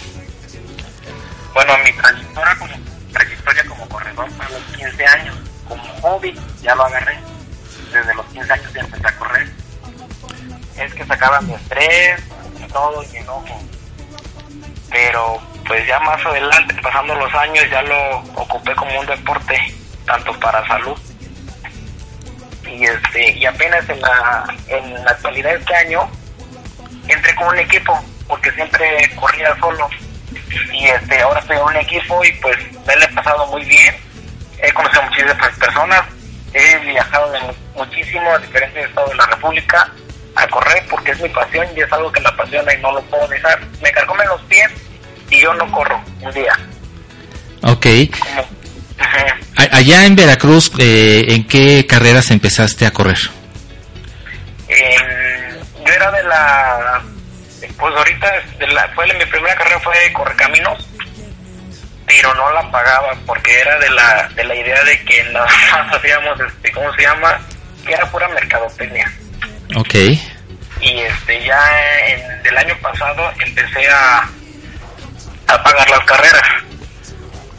[1.54, 1.92] Bueno, mi
[3.12, 5.36] trayectoria como corredor a los 15 años.
[5.68, 7.18] Como hobby ya lo agarré.
[7.94, 9.50] Desde los 15 años ya empecé a correr.
[10.78, 12.22] Es que sacaba mi estrés
[12.60, 13.64] y todo y enojo.
[14.90, 19.58] Pero pues ya más adelante, pasando los años, ya lo ocupé como un deporte,
[20.06, 20.98] tanto para salud.
[22.66, 26.10] Y este y apenas en la, en la actualidad este año
[27.08, 29.88] entré con un equipo, porque siempre corría solo
[30.74, 33.96] y este ahora estoy en un equipo y pues me la he pasado muy bien.
[34.62, 36.02] He conocido a muchísimas personas.
[36.54, 39.92] He viajado de mu- muchísimo a diferentes estados de la república
[40.36, 43.02] a correr porque es mi pasión y es algo que me apasiona y no lo
[43.04, 43.60] puedo dejar.
[43.82, 44.70] Me carcomen los pies
[45.30, 46.54] y yo no corro un día.
[47.64, 47.86] Ok.
[49.72, 53.18] Allá en Veracruz, eh, ¿en qué carreras empezaste a correr?
[57.94, 60.88] Pues ahorita de la, fue mi primera carrera fue de correcaminos
[62.06, 65.50] pero no la pagaba porque era de la de la idea de que más
[65.96, 67.40] hacíamos este cómo se llama
[67.86, 69.12] que era pura mercadotecnia
[69.76, 69.94] Ok.
[69.94, 71.60] y este ya
[72.08, 74.28] en, del año pasado empecé a
[75.48, 76.44] a pagar las carreras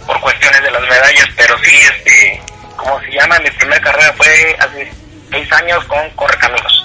[0.07, 2.43] por cuestiones de las medallas pero sí este
[2.77, 4.93] cómo se llama mi primera carrera fue hace
[5.31, 6.81] seis años con correcaminos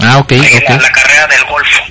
[0.00, 0.68] Ah, ok, Ahí ok.
[0.70, 1.82] la, la carrera del Golfo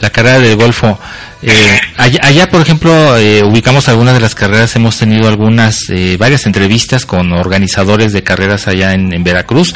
[0.00, 0.98] La carrera del Golfo.
[1.42, 6.16] Eh, allá, allá, por ejemplo, eh, ubicamos algunas de las carreras, hemos tenido algunas, eh,
[6.18, 9.74] varias entrevistas con organizadores de carreras allá en, Veracruz,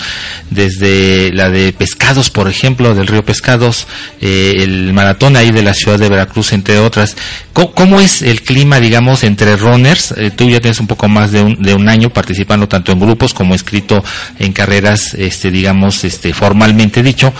[0.48, 3.86] desde la de Pescados, por ejemplo, del río Pescados,
[4.20, 7.16] eh, el maratón ahí de la ciudad de Veracruz, entre otras.
[7.52, 10.14] ¿Cómo, cómo es el clima, digamos, entre runners?
[10.16, 13.00] Eh, tú ya tienes un poco más de un, de un año participando tanto en
[13.00, 14.02] grupos como escrito
[14.38, 17.32] en carreras, este, digamos, este, formalmente dicho.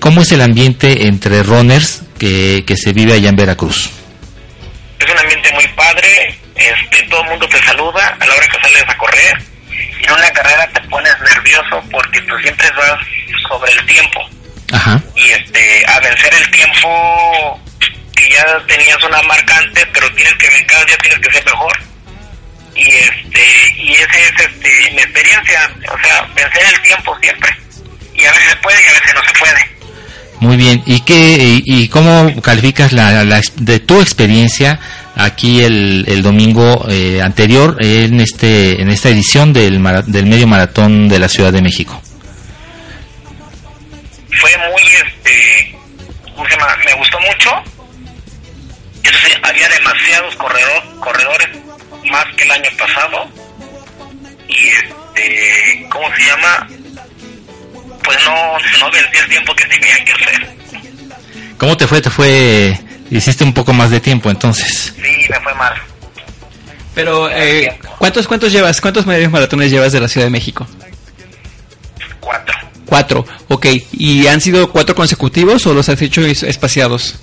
[0.00, 3.90] ¿Cómo es el ambiente entre runners que, que se vive allá en Veracruz?
[5.00, 8.60] es un ambiente muy padre este todo el mundo te saluda a la hora que
[8.62, 9.42] sales a correr
[10.00, 13.00] en una carrera te pones nervioso porque tú siempre vas
[13.48, 14.20] sobre el tiempo
[14.72, 15.02] Ajá.
[15.16, 17.60] y este a vencer el tiempo
[18.14, 21.76] que ya tenías una marca antes pero tienes que cada día tienes que ser mejor
[22.76, 27.50] y este y ese es este mi experiencia o sea vencer el tiempo siempre
[28.14, 29.81] y a veces se puede y a veces no se puede
[30.42, 30.82] Muy bien.
[30.86, 34.80] ¿Y qué y, y cómo calificas la, la de tu experiencia
[35.14, 41.08] aquí el, el domingo eh, anterior en este en esta edición del del medio maratón
[41.08, 42.02] de la Ciudad de México?
[44.40, 45.78] fue muy este
[46.34, 46.48] ¿cómo
[46.86, 47.50] me gustó mucho
[49.44, 51.48] había demasiados corredor, corredores
[52.10, 53.28] más que el año pasado
[54.48, 56.68] y este ¿cómo se llama?
[58.04, 58.34] Pues no
[58.80, 60.48] no vencí el tiempo que tenía que hacer
[61.58, 62.00] ¿Cómo te fue?
[62.02, 62.78] Te fue
[63.10, 64.92] hiciste un poco más de tiempo entonces.
[64.96, 65.74] sí me fue mal
[66.94, 68.80] Pero, eh, ¿cuántos, ¿cuántos llevas?
[68.80, 70.66] ¿Cuántos medios maratones llevas de la Ciudad de México?
[72.86, 73.66] Cuatro, ok.
[73.92, 77.18] ¿Y han sido cuatro consecutivos o los has hecho es- espaciados?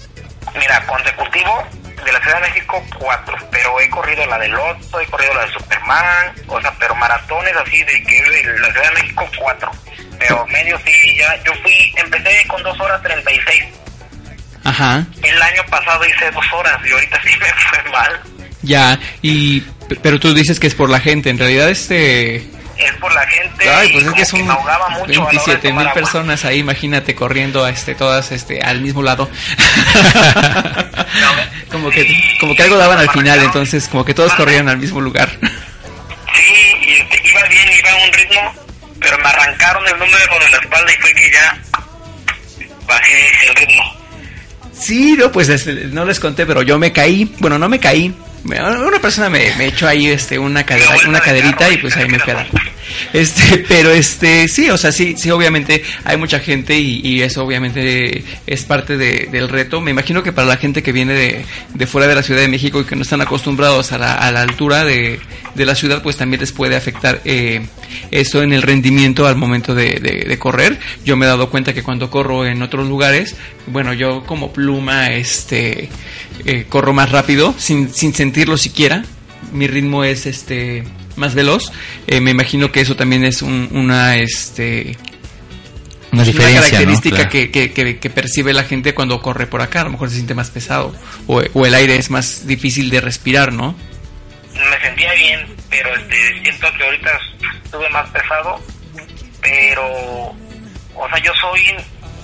[0.57, 1.63] Mira, consecutivo
[2.03, 3.35] de la Ciudad de México, cuatro.
[3.51, 7.53] Pero he corrido la del Otto, he corrido la de Superman, o sea, pero maratones
[7.55, 9.71] así de que de la Ciudad de México, cuatro.
[10.19, 11.35] Pero medio sí, ya.
[11.43, 13.63] Yo fui, empecé con dos horas treinta y seis.
[14.63, 15.05] Ajá.
[15.23, 18.19] El año pasado hice dos horas y ahorita sí me fue mal.
[18.61, 19.61] Ya, y
[20.03, 23.69] pero tú dices que es por la gente, en realidad este Es por la gente.
[23.69, 24.53] Ay, pues es que son de
[25.17, 25.93] 27 tomar mil agua.
[25.93, 29.29] personas ahí, imagínate corriendo a este todas este al mismo lado.
[31.71, 34.99] como que como que algo daban al final, entonces como que todos corrían al mismo
[34.99, 35.29] lugar.
[36.35, 38.53] Sí, y este, iba bien, iba a un ritmo,
[38.99, 41.57] pero me arrancaron el número de la espalda y fue que ya
[42.87, 43.83] bajé el ritmo.
[44.79, 47.33] Sí, no, pues este, no les conté, pero yo me caí.
[47.39, 48.13] Bueno, no me caí.
[48.45, 52.19] Una persona me, me echó ahí este una cadera, una caderita y pues ahí me
[52.19, 52.47] quedé.
[53.13, 58.23] Este, pero este, sí, o sea, sí, sí, obviamente hay mucha gente y, eso obviamente
[58.47, 59.81] es parte de- del reto.
[59.81, 62.47] Me imagino que para la gente que viene de, de fuera de la Ciudad de
[62.47, 65.19] México y que no están acostumbrados a la, a la altura de,
[65.55, 67.61] de la ciudad, pues también les puede afectar eh,
[68.11, 70.79] eso en el rendimiento al momento de correr.
[71.05, 73.35] Yo me he dado cuenta que cuando corro en otros lugares,
[73.67, 75.89] bueno, yo como pluma, este,
[76.45, 79.03] eh, corro más rápido sin, sin sentirlo siquiera.
[79.53, 80.83] Mi ritmo es este
[81.19, 81.71] más veloz.
[82.07, 84.97] Eh, me imagino que eso también es un- una este
[86.11, 87.29] Una característica Claro.
[87.29, 89.81] que, que, que- que percibe la gente cuando corre por acá.
[89.81, 90.95] A lo mejor se siente más pesado
[91.27, 93.75] o, o el aire es más difícil de respirar, ¿no?
[94.55, 97.11] Me sentía bien, pero este, siento que ahorita
[97.63, 98.59] estuve más pesado,
[99.41, 101.61] pero, o sea, yo soy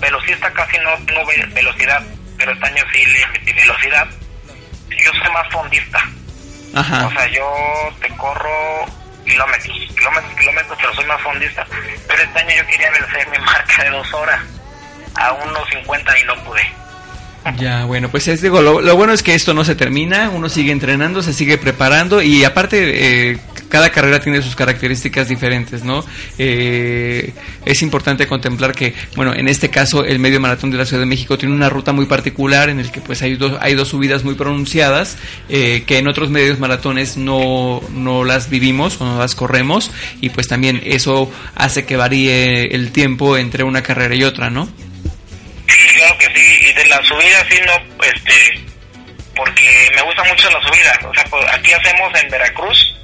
[0.00, 2.02] velocista, casi no tengo ve- velocidad,
[2.36, 4.08] pero este año sí le metí velocidad.
[4.90, 6.10] Yo soy más fondista.
[6.74, 7.06] Ajá.
[7.06, 7.46] O sea, yo
[8.00, 8.86] te corro
[9.24, 11.66] kilómetros, kilómetros, kilómetros, pero soy más fondista.
[12.06, 14.40] Pero este año yo quería vencer mi marca de dos horas
[15.14, 16.62] a unos 50 y no pude.
[17.58, 20.48] Ya, bueno, pues es digo, lo, lo bueno es que esto no se termina, uno
[20.48, 23.38] sigue entrenando, se sigue preparando y aparte eh,
[23.68, 26.04] cada carrera tiene sus características diferentes, ¿no?
[26.38, 27.32] Eh,
[27.64, 31.06] es importante contemplar que, bueno, en este caso el medio maratón de la Ciudad de
[31.06, 34.24] México tiene una ruta muy particular en el que pues hay dos, hay dos subidas
[34.24, 39.34] muy pronunciadas eh, que en otros medios maratones no, no las vivimos o no las
[39.34, 39.90] corremos
[40.20, 44.68] y pues también eso hace que varíe el tiempo entre una carrera y otra, ¿no?
[45.68, 46.58] Sí, claro que sí.
[46.68, 48.64] Y de la subida, sí, no, este,
[49.34, 50.98] porque me gusta mucho la subida.
[51.08, 52.95] O sea, pues, aquí hacemos en Veracruz,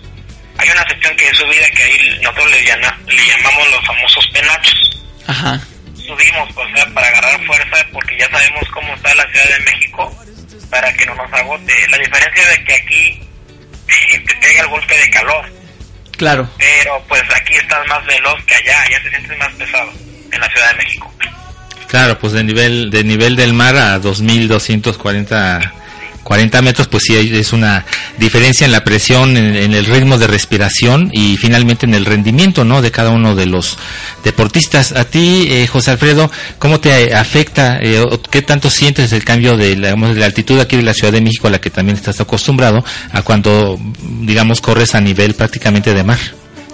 [0.63, 4.27] hay una sección que es subida que ahí nosotros le, llama- le llamamos los famosos
[4.33, 5.03] penachos.
[5.27, 5.61] Ajá.
[5.95, 10.25] Subimos, o sea, para agarrar fuerza, porque ya sabemos cómo está la Ciudad de México,
[10.71, 11.73] para que no nos agote.
[11.91, 13.21] La diferencia es de que aquí
[14.27, 15.53] te pega el golpe de calor,
[16.17, 16.49] Claro.
[16.59, 19.93] pero pues aquí estás más veloz que allá, allá te sientes más pesado
[20.33, 21.15] en la Ciudad de México.
[21.89, 25.73] Claro, pues de nivel de nivel del mar a 2240
[26.23, 27.85] 40 metros, pues sí es una
[28.19, 32.83] diferencia en la presión, en, el ritmo de respiración y finalmente en el rendimiento, ¿no?
[32.83, 33.77] De cada uno de los
[34.25, 34.93] deportistas.
[34.93, 37.79] A ti, eh, José Alfredo, ¿cómo te afecta?
[37.81, 40.95] eh, ¿Qué tanto sientes el cambio de la, digamos, de la altitud aquí de la
[40.95, 43.79] Ciudad de México a la que también estás acostumbrado a cuando,
[44.21, 46.19] digamos, corres a nivel prácticamente de mar?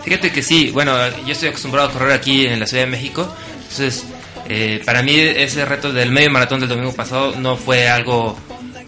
[0.05, 0.97] Fíjate que sí, bueno,
[1.27, 4.05] yo estoy acostumbrado a correr aquí en la Ciudad de México, entonces
[4.49, 8.39] eh, para mí ese reto del medio maratón del domingo pasado no fue algo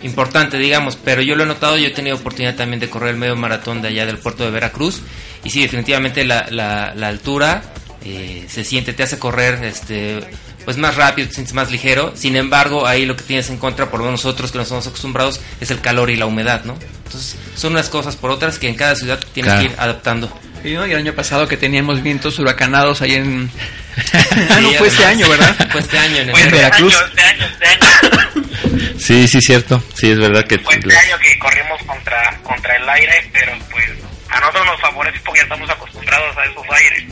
[0.03, 3.17] importante, digamos, pero yo lo he notado, yo he tenido oportunidad también de correr el
[3.17, 5.03] medio maratón de allá del puerto de Veracruz
[5.45, 7.63] y sí, definitivamente la, la, la altura
[8.05, 10.21] eh, se siente, te hace correr este
[10.65, 13.91] pues más rápido, te sientes más ligero, sin embargo ahí lo que tienes en contra,
[13.91, 16.77] por lo menos nosotros que no estamos acostumbrados, es el calor y la humedad, ¿no?
[17.07, 19.67] Entonces son unas cosas por otras que en cada ciudad tienes Claro.
[19.67, 20.31] que ir adaptando.
[20.63, 20.87] Y, ¿no?
[20.87, 23.51] y el año pasado que teníamos vientos huracanados ahí en...
[24.13, 25.57] ah, no, Sí, fue este año, ¿verdad?
[25.73, 26.51] Fue este año en Fue en.
[26.51, 26.95] Veracruz.
[28.99, 29.83] Sí, sí, cierto.
[29.95, 30.59] Sí, es verdad que...
[30.59, 33.87] Fue este año que corrimos contra, contra el aire, pero pues
[34.29, 37.05] a nosotros nos favorece porque ya estamos acostumbrados a esos aires.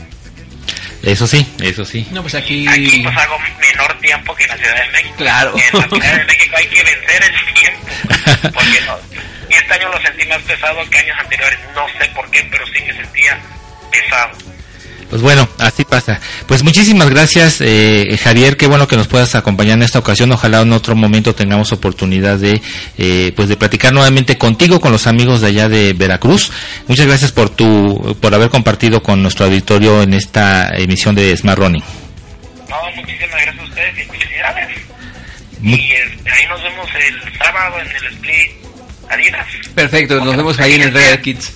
[1.03, 2.07] Eso sí, eso sí.
[2.11, 2.67] No, pues aquí...
[2.67, 5.15] Aquí pues hago menor tiempo que en la Ciudad de México.
[5.17, 5.53] Claro.
[5.55, 7.87] En la Ciudad de México hay que vencer el tiempo.
[8.53, 8.99] Porque no,
[9.49, 11.59] y este año lo sentí más pesado que años anteriores.
[11.73, 13.39] No sé por qué, pero sí me sentía
[13.91, 14.37] pesado.
[15.09, 16.19] Pues bueno, así pasa.
[16.45, 18.57] Pues muchísimas gracias, eh, Javier.
[18.57, 20.31] Qué bueno que nos puedas acompañar en esta ocasión.
[20.31, 22.61] Ojalá en otro momento tengamos oportunidad de,
[22.97, 26.51] eh, pues de platicar nuevamente contigo, con los amigos de allá de Veracruz.
[26.87, 31.57] Muchas gracias por tu, por haber compartido con nuestro auditorio en esta emisión de Smart
[31.57, 31.83] Running.
[32.69, 34.77] No, muchísimas gracias a ustedes y felicidades.
[35.63, 38.51] Y este, ahí nos vemos el sábado en el split
[39.09, 39.47] Adidas.
[39.73, 41.51] Perfecto, nos vemos ahí en el Real Kids.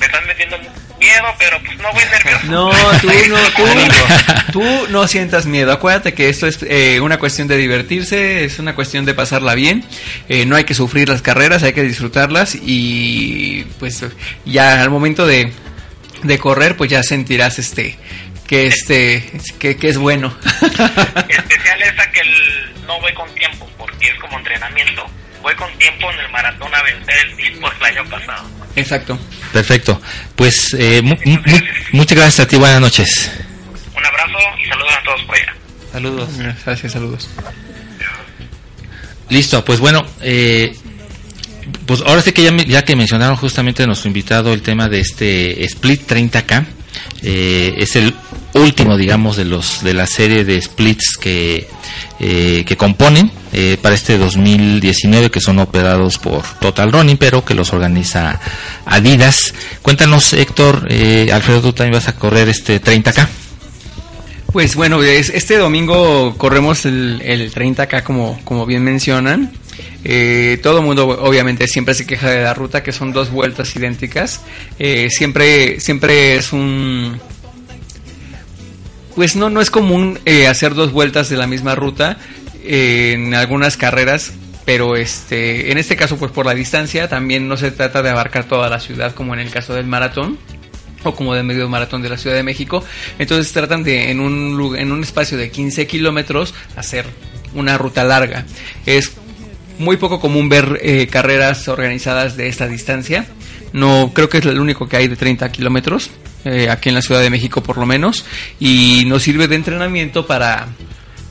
[0.00, 0.58] Me están metiendo
[1.02, 2.46] miedo, pero pues no voy nervioso.
[2.46, 3.36] No, tú no,
[4.52, 5.72] tú, tú no sientas miedo.
[5.72, 9.84] Acuérdate que esto es eh, una cuestión de divertirse, es una cuestión de pasarla bien.
[10.28, 14.04] Eh, no hay que sufrir las carreras, hay que disfrutarlas y pues
[14.44, 15.52] ya al momento de,
[16.22, 17.98] de correr, pues ya sentirás este
[18.46, 20.36] que este que, que es bueno.
[21.28, 25.06] Especial esa que el- no voy con tiempo, porque es como entrenamiento.
[25.40, 28.48] Voy con tiempo en el maratón a vencer el disco el año pasado.
[28.76, 29.18] Exacto.
[29.52, 30.00] Perfecto.
[30.36, 31.60] Pues eh, mu- mu- mu-
[31.92, 32.56] muchas gracias a ti.
[32.56, 33.30] Buenas noches.
[33.96, 35.54] Un abrazo y saludos a todos por allá.
[35.92, 36.28] Saludos.
[36.64, 37.28] Gracias, saludos.
[39.28, 40.74] Listo, pues bueno, eh,
[41.86, 46.02] pues ahora sí que ya que mencionaron justamente nuestro invitado el tema de este Split
[46.10, 46.64] 30K,
[47.22, 48.14] eh, es el
[48.54, 51.68] último, digamos, de los de la serie de splits que
[52.20, 57.54] eh, que componen eh, para este 2019 que son operados por Total Running, pero que
[57.54, 58.40] los organiza
[58.86, 59.52] Adidas.
[59.82, 63.28] Cuéntanos, Héctor, eh, Alfredo, tú también vas a correr este 30K.
[64.52, 69.50] Pues bueno, es- este domingo corremos el, el 30K como, como bien mencionan.
[70.04, 73.74] Eh, todo el mundo obviamente siempre se queja de la ruta, que son dos vueltas
[73.74, 74.42] idénticas.
[75.08, 77.18] Siempre, siempre es un...
[79.14, 82.16] Pues no, no es común eh, hacer dos vueltas de la misma ruta
[82.64, 84.32] eh, en algunas carreras,
[84.64, 88.44] pero este, en este caso pues por la distancia también no se trata de abarcar
[88.44, 90.38] toda la ciudad como en el caso del maratón
[91.04, 92.84] o como del medio maratón de la Ciudad de México.
[93.18, 97.06] Entonces tratan de en un, en un espacio de 15 kilómetros hacer
[97.54, 98.46] una ruta larga.
[98.86, 99.12] Es
[99.78, 103.26] muy poco común ver eh, carreras organizadas de esta distancia.
[103.72, 106.10] No creo que es el único que hay de 30 kilómetros
[106.44, 108.24] eh, aquí en la Ciudad de México por lo menos
[108.60, 110.68] y nos sirve de entrenamiento para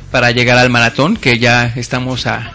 [0.09, 2.51] para llegar al maratón que ya estamos a,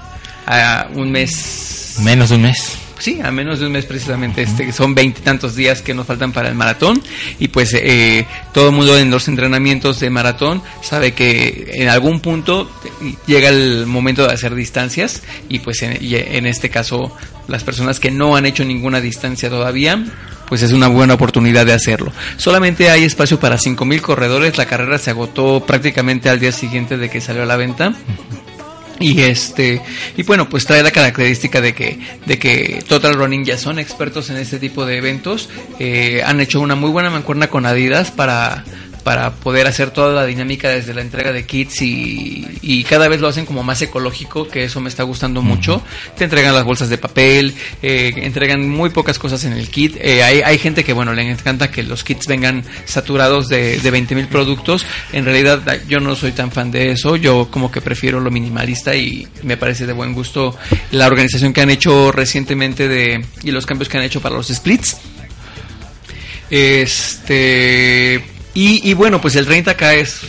[0.47, 2.86] a un mes Menos de un mes.
[2.99, 4.43] Sí, a menos de un mes precisamente.
[4.43, 7.03] Este, son veintitantos días que nos faltan para el maratón
[7.39, 12.21] y pues eh, todo el mundo en los entrenamientos de maratón sabe que en algún
[12.21, 12.71] punto
[13.27, 17.15] llega el momento de hacer distancias y pues en, y en este caso
[17.49, 20.03] las personas que no han hecho ninguna distancia todavía
[20.49, 22.13] pues es una buena oportunidad de hacerlo.
[22.37, 27.11] Solamente hay espacio para 5.000 corredores, la carrera se agotó prácticamente al día siguiente de
[27.11, 27.95] que salió a la venta.
[28.99, 29.83] Y este
[30.17, 34.31] y bueno, pues trae la característica de que de que Total Running ya son expertos
[34.31, 35.49] en este tipo de eventos.
[35.79, 38.65] Eh, han hecho una muy buena mancuerna con Adidas para
[39.07, 43.21] para poder hacer toda la dinámica desde la entrega de kits y, y cada vez
[43.21, 45.81] lo hacen como más ecológico, que eso me está gustando mucho.
[46.19, 49.97] Te entregan las bolsas de papel, eh, entregan muy pocas cosas en el kit.
[50.01, 53.91] Eh, hay, hay gente que, bueno, le encanta que los kits vengan saturados de, de
[53.93, 54.85] 20 mil productos.
[55.13, 58.97] En realidad yo no soy tan fan de eso, yo como que prefiero lo minimalista
[58.97, 60.59] y me parece de buen gusto
[60.91, 64.49] la organización que han hecho recientemente de, y los cambios que han hecho para los
[64.49, 64.97] splits.
[66.51, 70.21] Este y, y bueno, pues el 30K es,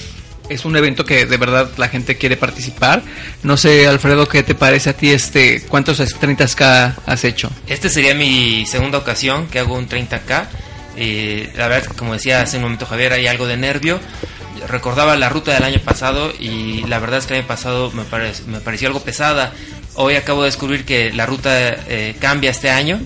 [0.49, 3.01] es un evento que de verdad la gente quiere participar.
[3.43, 7.49] No sé, Alfredo, ¿qué te parece a ti este cuántos 30K has hecho?
[7.67, 10.45] Este sería mi segunda ocasión que hago un 30K.
[10.97, 13.99] Eh, la verdad, como decía hace un momento Javier, hay algo de nervio.
[14.67, 18.03] Recordaba la ruta del año pasado y la verdad es que el año pasado me,
[18.03, 19.53] pare- me pareció algo pesada.
[19.93, 21.51] Hoy acabo de descubrir que la ruta
[21.87, 22.99] eh, cambia este año.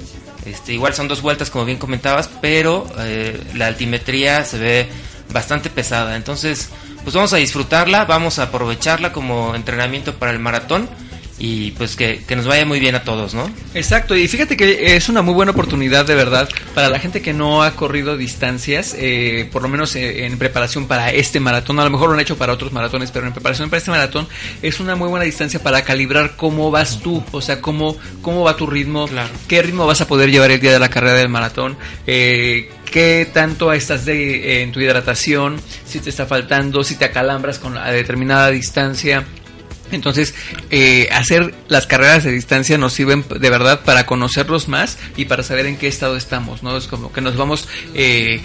[0.45, 4.89] Este, igual son dos vueltas, como bien comentabas, pero eh, la altimetría se ve
[5.31, 6.15] bastante pesada.
[6.15, 6.69] Entonces,
[7.03, 10.89] pues vamos a disfrutarla, vamos a aprovecharla como entrenamiento para el maratón
[11.43, 13.49] y pues que, que nos vaya muy bien a todos, ¿no?
[13.73, 17.33] Exacto, y fíjate que es una muy buena oportunidad de verdad para la gente que
[17.33, 21.83] no ha corrido distancias, eh, por lo menos eh, en preparación para este maratón, a
[21.83, 24.27] lo mejor lo han hecho para otros maratones, pero en preparación para este maratón
[24.61, 28.55] es una muy buena distancia para calibrar cómo vas tú, o sea, cómo, cómo va
[28.55, 29.09] tu ritmo,
[29.47, 31.75] qué ritmo vas a poder llevar el día de la carrera del maratón,
[32.05, 37.05] eh, qué tanto estás de, eh, en tu hidratación, si te está faltando, si te
[37.05, 39.23] acalambras con a determinada distancia.
[39.91, 40.33] Entonces,
[40.69, 45.43] eh, hacer las carreras de distancia nos sirven de verdad para conocerlos más y para
[45.43, 46.77] saber en qué estado estamos, ¿no?
[46.77, 48.39] Es como que nos vamos, eh,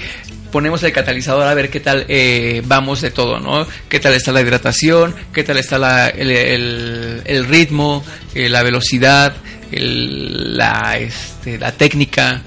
[0.51, 3.65] ponemos el catalizador a ver qué tal eh, vamos de todo, ¿no?
[3.89, 9.37] Qué tal está la hidratación, qué tal está la, el, el- ritmo, eh, la velocidad,
[9.71, 12.43] el- la, este, la técnica,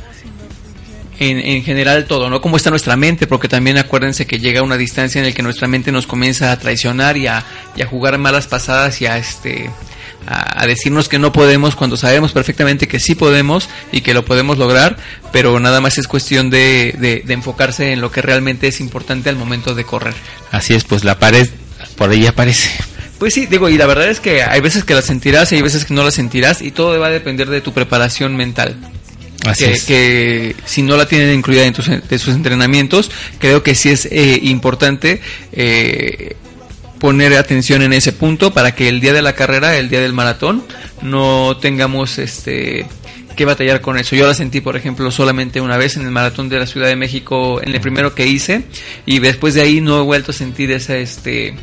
[1.20, 2.42] en, en general todo, ¿no?
[2.42, 5.68] Cómo está nuestra mente, porque también acuérdense que llega una distancia en la que nuestra
[5.68, 7.44] mente nos comienza a traicionar y a,
[7.76, 9.70] y a jugar malas pasadas y a este
[10.28, 14.26] a, a decirnos que no podemos cuando sabemos perfectamente que sí podemos y que lo
[14.26, 14.98] podemos lograr,
[15.32, 19.30] pero nada más es cuestión de, de, de enfocarse en lo que realmente es importante
[19.30, 20.14] al momento de correr.
[20.52, 21.50] Así es, pues la pared
[21.98, 22.70] por ahí aparece.
[23.18, 25.62] Pues sí, digo, y la verdad es que hay veces que la sentirás y hay
[25.62, 28.78] veces que no la sentirás y todo va a depender de tu preparación mental.
[29.46, 29.84] Así que, es.
[29.86, 33.10] que si no la tienen incluida en tus- de sus entrenamientos,
[33.40, 35.22] creo que sí es eh, importante
[35.54, 36.36] eh,
[37.00, 40.12] poner atención en ese punto para que el día de la carrera, el día del
[40.14, 40.64] maratón,
[41.02, 42.86] no tengamos este
[43.38, 44.18] que batallar con eso.
[44.18, 46.98] Yo la sentí, por ejemplo, solamente una vez en el maratón de la Ciudad de
[46.98, 48.64] México, en el primero que hice,
[49.06, 51.54] y después de ahí no he vuelto a sentir esa este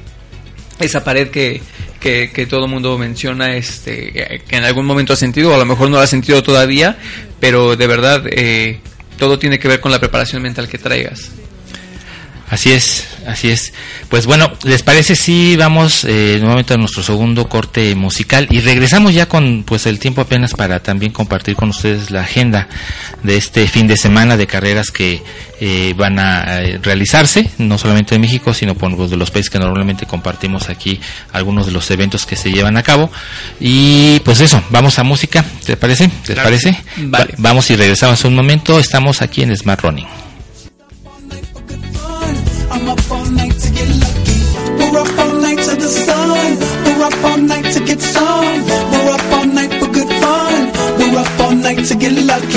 [0.78, 1.60] esa pared que,
[2.00, 5.58] que, que todo el mundo menciona, este, que en algún momento ha sentido, o a
[5.58, 6.98] lo mejor no la ha sentido todavía,
[7.40, 8.80] pero de verdad eh,
[9.18, 11.32] todo tiene que ver con la preparación mental que traigas.
[12.48, 13.72] Así es, así es.
[14.08, 19.14] Pues bueno, ¿les parece si vamos eh, nuevamente a nuestro segundo corte musical y regresamos
[19.14, 22.68] ya con pues el tiempo apenas para también compartir con ustedes la agenda
[23.24, 25.24] de este fin de semana de carreras que
[25.60, 29.50] eh, van a eh, realizarse, no solamente en México, sino por los de los países
[29.50, 31.00] que normalmente compartimos aquí
[31.32, 33.10] algunos de los eventos que se llevan a cabo.
[33.58, 36.04] Y pues eso, vamos a música, ¿te parece?
[36.04, 36.42] ¿Les Claro.
[36.44, 36.80] parece?
[36.98, 37.24] Vale.
[37.32, 40.06] Va- vamos y regresamos un momento, estamos aquí en Smart Running.
[42.76, 44.38] I'm up all night to get lucky.
[44.76, 46.58] We're up all night to the sun.
[46.84, 48.64] We're up all night to get some.
[48.92, 50.72] We're up all night for good fun.
[50.98, 52.55] We're up all night to get lucky.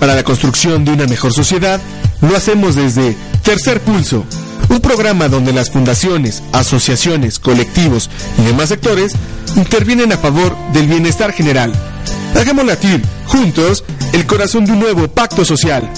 [0.00, 1.80] Para la construcción de una mejor sociedad
[2.20, 4.24] lo hacemos desde Tercer Pulso,
[4.68, 9.12] un programa donde las fundaciones, asociaciones, colectivos y demás sectores
[9.54, 11.72] intervienen a favor del bienestar general.
[12.34, 15.88] Hagamos latir, juntos, el corazón de un nuevo pacto social.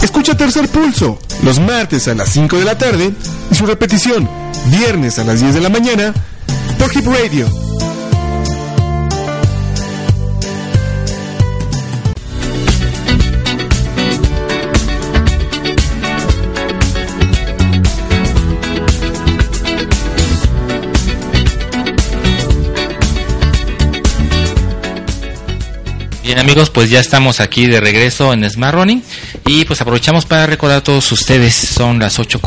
[0.00, 3.12] Escucha Tercer Pulso los martes a las 5 de la tarde
[3.50, 4.28] y su repetición
[4.66, 6.14] viernes a las 10 de la mañana
[6.78, 7.73] por Hip Radio
[26.34, 29.04] Bien amigos, pues ya estamos aquí de regreso en Smart Running
[29.46, 32.40] y pues aprovechamos para recordar a todos ustedes, son las 8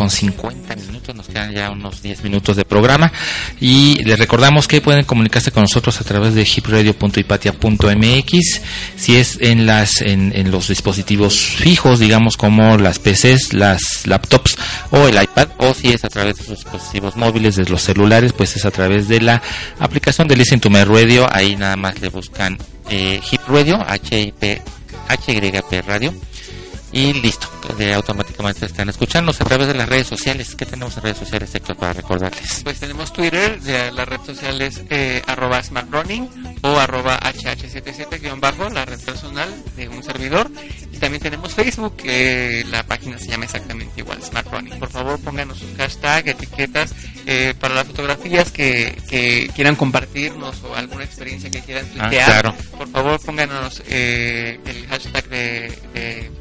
[1.52, 3.12] ya unos 10 minutos de programa.
[3.60, 8.62] Y les recordamos que pueden comunicarse con nosotros a través de hipradio.ipatia.mx
[8.96, 14.58] si es en las en, en los dispositivos fijos, digamos como las PCs, las laptops
[14.92, 18.34] o el iPad o si es a través de los dispositivos móviles, de los celulares,
[18.34, 19.42] pues es a través de la
[19.80, 22.58] aplicación de Listen to My Radio, ahí nada más le buscan
[22.90, 24.62] eh, Hip Radio, H-I-P,
[25.08, 26.14] H-Y-P Radio,
[26.92, 30.56] y listo, de automáticamente están escuchándonos a través de las redes sociales.
[30.56, 32.62] ¿Qué tenemos en redes sociales, Héctor, para recordarles?
[32.64, 36.30] Pues tenemos Twitter, de la red social es eh, arroba smartrunning
[36.62, 40.50] o arroba hh77 bajo, la red personal de un servidor.
[40.92, 44.80] Y también tenemos Facebook, que la página se llama exactamente igual, Smart Running.
[44.80, 46.92] Por favor, pónganos sus hashtags, etiquetas
[47.26, 52.26] eh, para las fotografías que, que quieran compartirnos o alguna experiencia que quieran Ah, tuitear.
[52.42, 52.56] claro.
[52.78, 56.32] Por favor, pónganos eh, el hashtag de, de,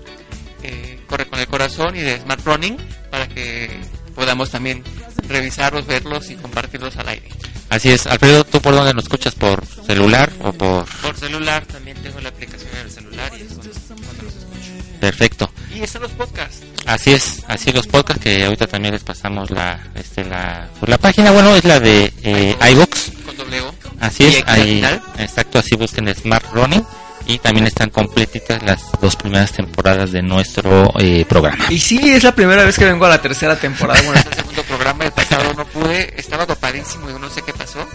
[0.67, 2.77] eh, Corre con el Corazón y de Smart Running
[3.11, 3.71] para que
[4.15, 4.83] podamos también
[5.29, 7.29] revisarlos, verlos y compartirlos al aire.
[7.69, 9.35] Así es, Alfredo, ¿tú por dónde nos escuchas?
[9.35, 10.87] ¿Por celular o por...?
[11.03, 13.71] Por celular también tengo la aplicación en el celular y es cuando,
[14.05, 15.01] cuando los escucho.
[15.01, 15.51] Perfecto.
[15.75, 16.63] Y están los podcasts.
[16.87, 20.99] Así es, así los podcasts que ahorita también les pasamos la este la pues la
[20.99, 23.11] página, bueno, es la de eh, iVoox.
[23.27, 23.75] Con doble O.
[24.01, 24.83] Así es, ahí,
[25.19, 26.85] exacto, así busquen Smart Running
[27.27, 31.67] y también están completitas las dos primeras temporadas de nuestro eh, programa.
[31.71, 34.01] Y sí, es la primera vez que vengo a la tercera temporada.
[34.03, 35.05] Bueno, es el segundo programa.
[35.05, 37.87] El pasado no pude, estaba dopadísimo y no sé qué pasó.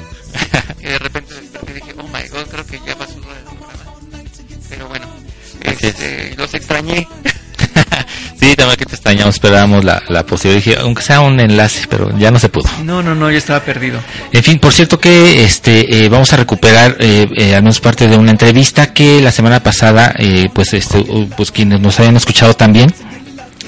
[0.79, 3.85] Y de repente desperté y dije, oh my god, creo que ya pasó del programa.
[4.69, 5.07] Pero bueno,
[5.61, 7.07] este, los extrañé.
[9.11, 12.69] Extrañamos, esperábamos la, la posibilidad, aunque sea un enlace, pero ya no se pudo.
[12.83, 13.99] No, no, no, yo estaba perdido.
[14.31, 18.07] En fin, por cierto que este eh, vamos a recuperar eh, eh, al menos parte
[18.07, 21.03] de una entrevista que la semana pasada, eh, pues este,
[21.35, 22.93] pues quienes nos hayan escuchado también.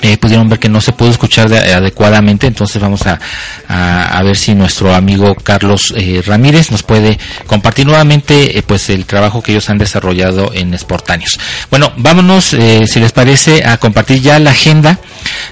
[0.02, 3.20] eh, pudieron ver que no se pudo escuchar de- adecuadamente, entonces vamos a,
[3.70, 7.18] a, a ver si nuestro amigo Carlos eh, Ramírez nos puede
[7.48, 11.40] compartir nuevamente eh, pues el trabajo que ellos han desarrollado en Sportáneos.
[11.70, 15.00] Bueno, vámonos, eh, si les parece, a compartir ya la agenda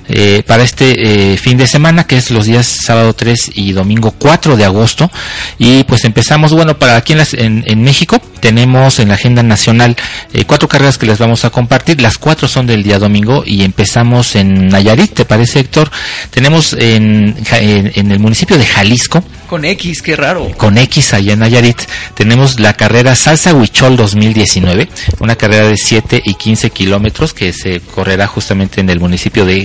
[0.09, 4.13] eh, para este eh, fin de semana, que es los días sábado 3 y domingo
[4.17, 5.09] 4 de agosto.
[5.57, 9.43] Y pues empezamos, bueno, para aquí en, las- en, en México tenemos en la agenda
[9.43, 9.95] nacional
[10.33, 12.01] eh, cuatro carreras que les vamos a compartir.
[12.01, 15.91] Las cuatro son del día domingo y empezamos en Nayarit, ¿te parece, Héctor?
[16.31, 20.49] Tenemos en, en, en el municipio de Jalisco, Con X, qué raro.
[20.57, 21.79] con X allá en Nayarit,
[22.15, 27.79] tenemos la carrera Salsa Huichol 2019, una carrera de 7 y 15 kilómetros que se
[27.81, 29.60] correrá justamente en el municipio de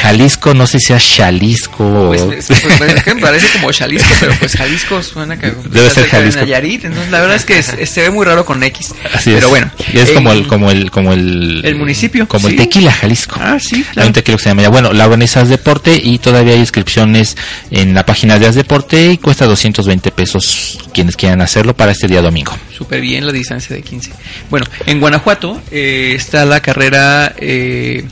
[0.00, 2.06] Jalisco, no sé si sea Jalisco.
[2.08, 5.50] Pues, es- pues, pues, es que me parece como Jalisco, pero pues Jalisco suena que
[5.70, 6.40] Debe ser de Jalisco.
[6.42, 8.94] Nayarit, entonces la verdad es que es- es- se ve muy raro con X.
[9.12, 9.50] Así pero es.
[9.50, 12.56] bueno, Y es como el, como el, como el, El municipio, como el.
[12.56, 13.36] Tequila, Jalisco.
[13.40, 14.12] Ah, sí, Hay un claro.
[14.12, 14.68] tequila que se llama ya.
[14.68, 17.36] Bueno, la organizas deporte y todavía hay inscripciones
[17.72, 22.06] en la página de As Deporte y cuesta 220 pesos quienes quieran hacerlo para este
[22.06, 22.56] día domingo.
[22.76, 24.12] Súper bien la distancia de 15.
[24.48, 28.04] Bueno, en Guanajuato eh, está la carrera eh,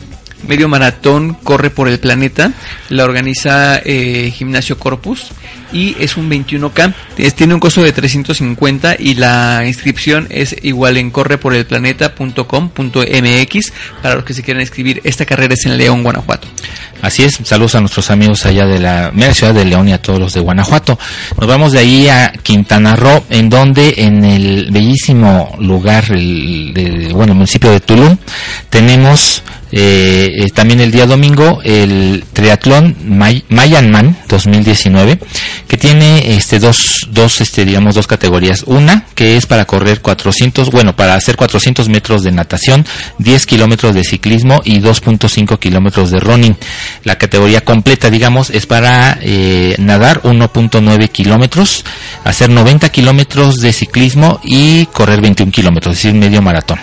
[0.46, 2.52] medio maratón Corre por el Planeta.
[2.88, 5.28] La organiza eh, Gimnasio Corpus
[5.72, 6.92] y es un 21K.
[7.18, 13.72] Es- tiene un costo de 350 y la inscripción es igual en correporelplaneta.com.mx
[14.02, 15.00] para los que se quieran inscribir.
[15.04, 16.48] Esta carrera es en León, Guanajuato.
[17.02, 20.02] Así es, saludos a nuestros amigos allá de la mera ciudad de León y a
[20.02, 20.98] todos los de Guanajuato.
[21.38, 27.10] Nos vamos de ahí a Quintana Roo, en donde en el bellísimo lugar, el, de,
[27.14, 28.16] bueno, municipio de Tulum,
[28.68, 29.42] tenemos
[29.72, 35.18] eh, eh, también el día domingo el triatlón May- Mayanman 2019,
[35.70, 38.64] que tiene este dos, dos este, digamos, dos categorías.
[38.66, 42.84] Una que es para correr 400, bueno, para hacer 400 metros de natación,
[43.18, 46.56] 10 kilómetros de ciclismo y 2.5 kilómetros de running.
[47.04, 51.84] La categoría completa, digamos, es para eh, nadar 1.9 kilómetros,
[52.24, 56.80] hacer 90 kilómetros de ciclismo y correr 21 kilómetros, es decir, medio maratón.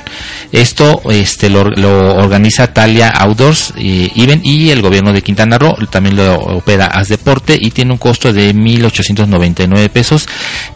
[0.53, 6.15] Esto este, lo, lo organiza Talia Outdoors eh, y el gobierno de Quintana Roo también
[6.15, 10.27] lo opera As Deporte y tiene un costo de 1.899 pesos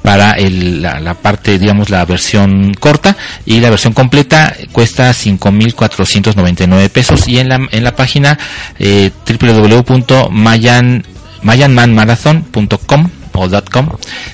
[0.01, 6.89] para el- la, la parte, digamos, la versión corta y la versión completa cuesta 5.499
[6.89, 7.27] pesos.
[7.27, 8.37] Y en la, en la página
[8.79, 11.03] eh, www.mayan
[11.43, 13.87] mayanmanmarathon.com o .com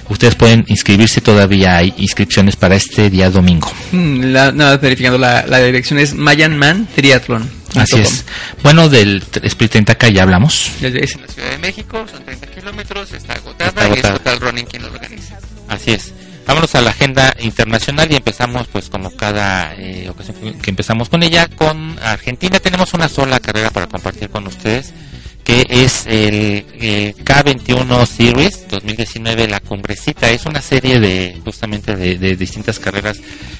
[0.09, 1.21] ustedes pueden inscribirse.
[1.21, 3.71] Todavía hay inscripciones para este día domingo.
[3.91, 7.47] Mm, La, nada, verificando la, la dirección es Mayanman Triathlon.
[7.77, 8.25] Así es
[8.63, 13.11] bueno del Split 30K ya hablamos Es en la Ciudad de México, son 30 kilómetros,
[13.11, 14.17] está agotada Está y es agotada.
[14.17, 15.39] Total Running quien lo organiza.
[15.67, 16.13] Así es.
[16.45, 21.21] Vámonos a la agenda internacional y empezamos pues como cada eh, ocasión que empezamos con
[21.23, 22.59] ella, con Argentina.
[22.59, 24.93] Tenemos una sola carrera para compartir con ustedes,
[25.47, 30.29] que es el, eh, K21 Series 2019, la cumbrecita.
[30.29, 33.17] Es una serie de justamente de, distintas carreras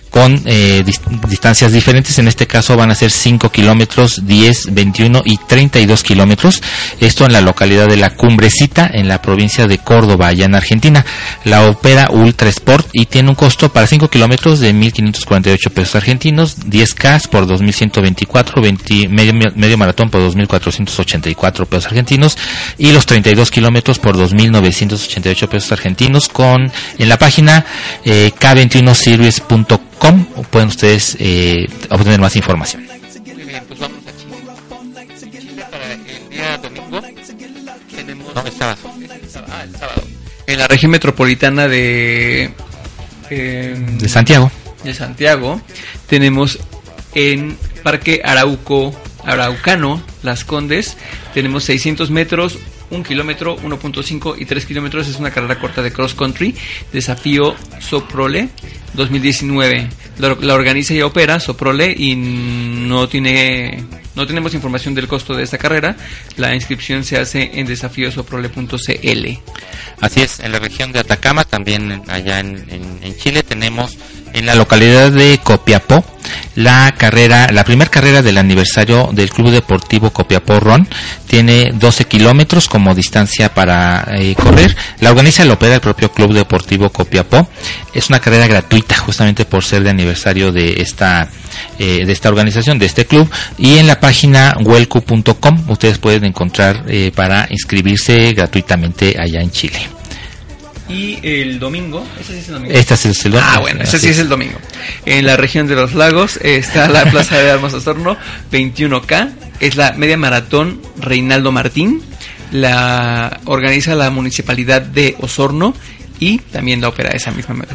[0.10, 2.20] con eh, dis- distancias diferentes.
[2.20, 6.62] En este caso van a ser 5 kilómetros, 10, 21 y 32 kilómetros.
[7.00, 11.06] Esto en la localidad de La Cumbrecita, en la provincia de Córdoba, allá en Argentina.
[11.46, 16.60] La opera Ultra Sport y tiene un costo para 5 kilómetros de 1.548 pesos argentinos,
[16.60, 22.38] 10K por 2.124, 20 medio, medio maratón por 2.484 pesos argentinos
[22.78, 27.66] y los 32 kilómetros por 2.988 pesos argentinos con en la página
[28.04, 32.86] eh, k21series.com pueden ustedes eh, obtener más información.
[32.86, 34.38] Muy bien, pues vamos a Chile.
[35.10, 37.02] En Chile para el día domingo
[37.96, 38.36] tenemos...
[38.36, 38.78] No, es sábado.
[39.50, 40.04] Ah, el sábado.
[40.46, 42.54] En la región metropolitana de...
[43.30, 44.52] em, De Santiago.
[44.84, 45.62] de Santiago
[46.08, 46.60] tenemos
[47.16, 50.98] en Parque Arauco, Araucano, Las Condes,
[51.38, 52.58] tenemos 600 metros,
[52.90, 55.08] 1 kilómetro, 1.5 y 3 kilómetros.
[55.08, 56.56] Es una carrera corta de cross country.
[56.92, 58.50] Desafío Soprole
[58.96, 59.88] 2019.
[60.18, 63.84] La, la organiza y opera Soprole y no tiene
[64.16, 65.96] no tenemos información del costo de esta carrera.
[66.38, 69.28] La inscripción se hace en desafíosoprole.cl.
[70.02, 73.96] Así es, en la región de Atacama, también allá en, en- en Chile, tenemos
[74.34, 76.04] en la localidad de Copiapó
[76.56, 80.88] la carrera, la primera carrera del aniversario del Club Deportivo Copiapó Ron.
[81.28, 84.76] Tiene 12 kilómetros como distancia para eh, correr.
[85.00, 87.48] La organiza y la opera el propio Club Deportivo Copiapó.
[87.94, 91.28] Es una carrera gratuita, justamente por ser de aniversario de esta
[91.80, 93.30] eh, de esta organización, de este club.
[93.58, 99.97] Y en la página welcu.com ustedes pueden encontrar eh, para inscribirse gratuitamente allá en Chile.
[100.90, 102.74] Y el domingo, ese sí es el domingo.
[102.74, 103.48] Sí es el domingo.
[103.50, 104.20] Ah, bueno, ese sí es.
[104.20, 104.58] el domingo.
[105.06, 108.18] En la región de los lagos está la Plaza de Armas Osorno,
[108.52, 109.32] 21K.
[109.60, 112.02] Es la media maratón Reinaldo Martín.
[112.52, 115.74] La organiza la municipalidad de Osorno
[116.20, 117.66] y también la opera esa misma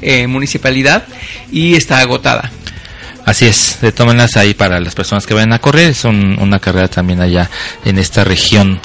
[0.00, 1.04] eh, municipalidad
[1.50, 2.50] y está agotada.
[3.32, 6.88] Así es, maneras ahí para las personas que vayan a correr, es un- una carrera
[6.88, 7.48] también allá
[7.82, 8.78] en esta región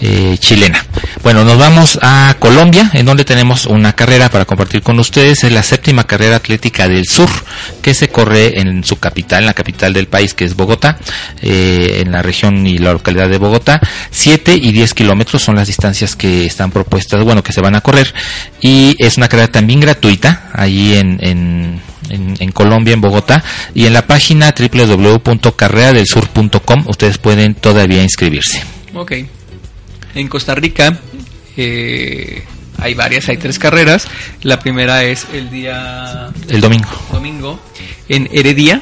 [0.00, 0.86] eh, chilena.
[1.24, 5.50] Bueno, nos vamos a Colombia, en donde tenemos una carrera para compartir con ustedes, es
[5.50, 7.28] la séptima carrera atlética del sur,
[7.82, 10.96] que se corre en su capital, en la capital del país, que es Bogotá,
[11.42, 13.80] eh, en la región y la localidad de Bogotá.
[14.12, 17.80] 7 y 10 kilómetros son las distancias que están propuestas, bueno, que se van a
[17.80, 18.14] correr,
[18.60, 23.42] y es una carrera también gratuita, ahí en, en en, en Colombia, en Bogotá,
[23.74, 28.62] y en la página www.carreradelsur.com ustedes pueden todavía inscribirse.
[28.94, 29.12] Ok.
[30.14, 30.98] En Costa Rica
[31.56, 32.44] eh,
[32.78, 34.06] hay varias, hay tres carreras.
[34.42, 36.88] La primera es el día El domingo.
[37.12, 37.60] domingo
[38.08, 38.80] en Heredia.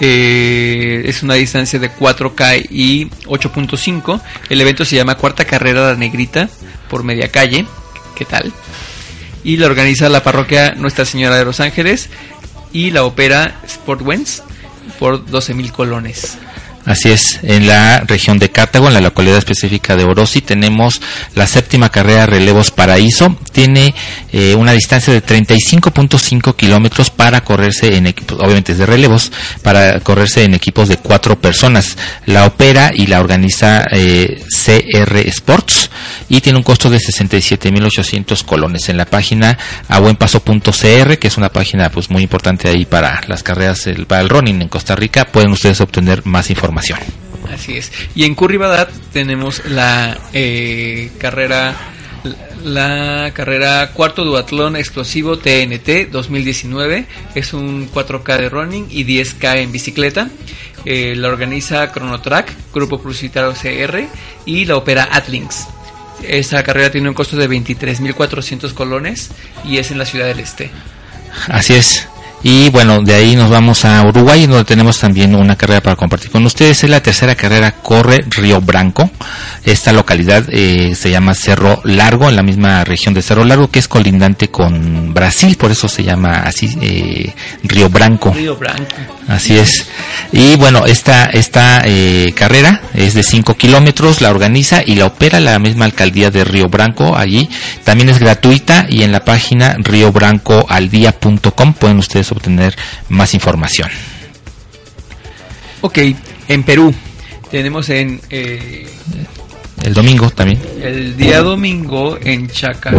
[0.00, 4.20] Eh, es una distancia de 4K y 8.5.
[4.50, 6.48] El evento se llama Cuarta Carrera La Negrita
[6.88, 7.66] por media calle.
[8.16, 8.52] ¿Qué tal?
[9.44, 12.08] Y la organiza la parroquia Nuestra Señora de los Ángeles
[12.74, 14.42] y la opera Sportwens
[14.98, 16.36] por 12.000 colones.
[16.86, 21.00] Así es, en la región de Cartago, en la localidad específica de Orosi, tenemos
[21.34, 23.38] la séptima carrera Relevos Paraíso.
[23.52, 23.94] Tiene
[24.32, 29.32] eh, una distancia de 35.5 kilómetros para correrse en equipos, obviamente es de relevos,
[29.62, 31.96] para correrse en equipos de cuatro personas.
[32.26, 35.88] La opera y la organiza eh, CR Sports
[36.28, 38.90] y tiene un costo de 67.800 colones.
[38.90, 39.56] En la página
[39.88, 44.28] abuenpaso.cr, que es una página pues muy importante ahí para las carreras, el- para el
[44.28, 46.73] running en Costa Rica, pueden ustedes obtener más información.
[47.52, 47.92] Así es.
[48.14, 51.74] Y en Curribadat tenemos la eh, carrera
[52.64, 57.04] la carrera cuarto duatlón explosivo TNT 2019
[57.34, 60.30] es un 4K de running y 10K en bicicleta.
[60.86, 64.06] Eh, la organiza Chronotrack Grupo Publicitario CR
[64.46, 65.66] y la opera Atlinks.
[66.22, 69.30] Esta carrera tiene un costo de 23.400 colones
[69.64, 70.70] y es en la ciudad del este.
[71.48, 72.08] Así es.
[72.46, 76.30] Y bueno, de ahí nos vamos a Uruguay, donde tenemos también una carrera para compartir
[76.30, 76.84] con ustedes.
[76.84, 79.10] Es la tercera carrera Corre Río Branco.
[79.64, 83.78] Esta localidad eh, se llama Cerro Largo, en la misma región de Cerro Largo, que
[83.78, 87.32] es colindante con Brasil, por eso se llama así eh,
[87.62, 88.34] Río Branco.
[88.34, 88.94] Río Branco
[89.28, 89.88] Así es.
[90.32, 95.40] Y bueno, esta, esta eh, carrera es de 5 kilómetros, la organiza y la opera
[95.40, 97.48] la misma alcaldía de Río Branco allí.
[97.84, 102.76] También es gratuita y en la página riobrancoaldía.com pueden ustedes obtener
[103.08, 103.90] más información.
[105.80, 105.98] Ok,
[106.48, 106.94] en Perú
[107.50, 108.86] tenemos en eh,
[109.82, 110.60] El domingo también.
[110.82, 112.92] el día domingo en Chaca,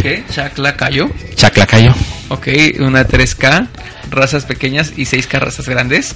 [0.00, 0.24] ¿Qué?
[0.30, 1.10] Chaclacayo.
[1.34, 1.94] Chaclacayo.
[2.28, 2.48] Ok,
[2.80, 3.68] una 3K,
[4.10, 6.14] razas pequeñas y 6K razas grandes.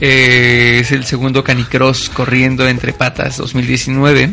[0.00, 4.30] Eh, es el segundo Canicross corriendo entre patas 2019.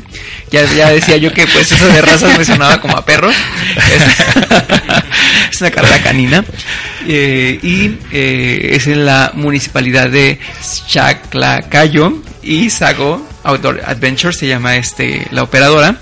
[0.52, 3.36] Ya, ya decía yo que pues eso de razas me sonaba como a perros.
[5.52, 6.44] Es, una carrera canina.
[7.08, 10.40] Eh, y eh, es en la municipalidad de
[10.88, 15.98] Chaclacayo y Sago Outdoor Adventure se llama este la operadora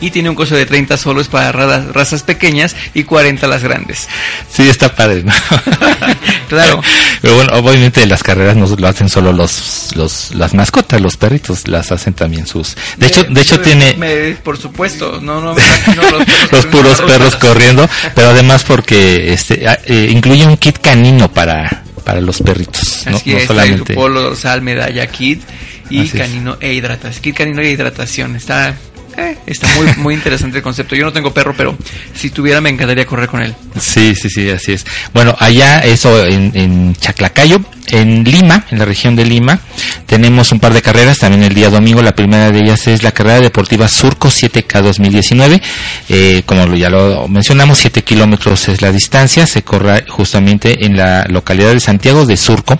[0.00, 4.08] y tiene un costo de 30 solos para ra- razas pequeñas y 40 las grandes.
[4.52, 5.32] Sí, está padre, ¿no?
[6.48, 6.80] Claro.
[7.20, 11.68] Pero bueno, obviamente las carreras no lo hacen solo los, los las mascotas, los perritos,
[11.68, 12.74] las hacen también sus.
[12.96, 16.52] De hecho, de hecho Me- tiene me- por supuesto, no, no me imagino los perros
[16.52, 21.82] los puros perros corriendo, pero además porque este ah, eh, incluye un kit canino para
[22.04, 23.92] para los perritos, no, Así no es, solamente.
[23.92, 25.42] su polo dorsal, medalla, kit
[25.90, 26.22] y Así es.
[26.22, 27.22] canino e hidratación.
[27.22, 28.36] Kit canino e hidratación.
[28.36, 28.74] Está,
[29.18, 30.94] eh, está muy, muy interesante el concepto.
[30.94, 31.76] Yo no tengo perro, pero
[32.14, 33.54] si tuviera me encantaría correr con él.
[33.80, 34.86] Sí, sí, sí, así es.
[35.12, 39.58] Bueno, allá, eso en, Chaclacayo, en Lima, en la región de Lima,
[40.06, 42.00] tenemos un par de carreras también el día domingo.
[42.00, 45.60] La primera de ellas es la carrera deportiva Surco 7K 2019.
[46.08, 49.46] Eh, como ya lo mencionamos, 7 kilómetros es la distancia.
[49.46, 52.78] Se corre justamente en la localidad de Santiago de Surco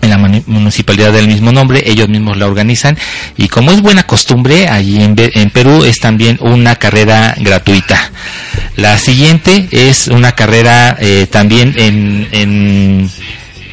[0.00, 2.96] en la municipalidad del mismo nombre, ellos mismos la organizan
[3.36, 5.16] y como es buena costumbre, allí en,
[5.50, 8.10] Perú es también una carrera gratuita.
[8.76, 12.28] La siguiente es una carrera eh, también en,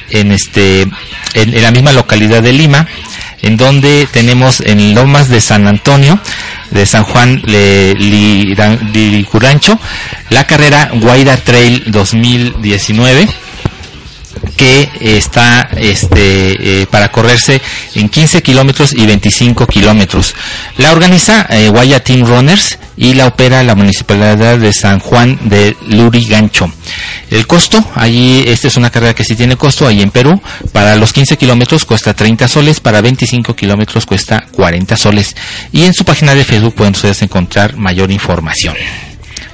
[0.09, 0.81] en, este
[1.33, 2.87] en, la misma localidad de Lima,
[3.41, 6.19] en donde tenemos en Lomas de San Antonio,
[6.71, 9.79] de San Juan de Lira- Liricurancho,
[10.31, 13.27] la carrera Guaira Trail 2019
[14.55, 17.61] que está este eh, para correrse
[17.95, 20.33] en 15 kilómetros y 25 kilómetros.
[20.77, 25.75] La organiza eh, Guaya Team Runners y la opera la municipalidad de San Juan de
[25.87, 26.71] Lurigancho.
[27.29, 30.41] El costo, allí, esta es una carrera que sí tiene costo, ahí en Perú,
[30.71, 35.35] para los 15 kilómetros cuesta 30 soles, para 25 kilómetros cuesta 40 soles.
[35.71, 38.75] Y en su página de Facebook pueden ustedes encontrar mayor información.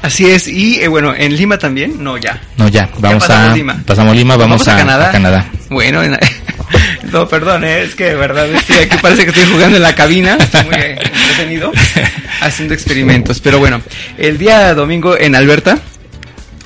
[0.01, 2.41] Así es, y eh, bueno, en Lima también, no, ya.
[2.57, 3.83] No, ya, vamos pasamos a Lima.
[3.85, 5.09] pasamos Lima, vamos, a, Canadá.
[5.09, 5.45] a Canadá.
[5.69, 6.17] Bueno, en-
[7.11, 9.93] no, perdón, eh, es que de verdad estoy aquí, parece que estoy jugando en la
[9.93, 11.71] cabina, estoy muy eh, entretenido
[12.41, 13.39] haciendo experimentos.
[13.41, 13.81] Pero bueno,
[14.17, 15.77] el día domingo en Alberta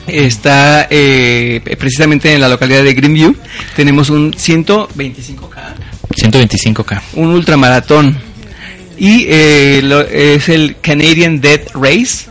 [0.07, 3.35] está eh, precisamente en la localidad de Greenview,
[3.75, 5.75] tenemos un 125K,
[6.15, 7.01] 125K.
[7.15, 8.17] un ultramaratón
[8.97, 12.27] y eh, lo- es el Canadian Dead Race.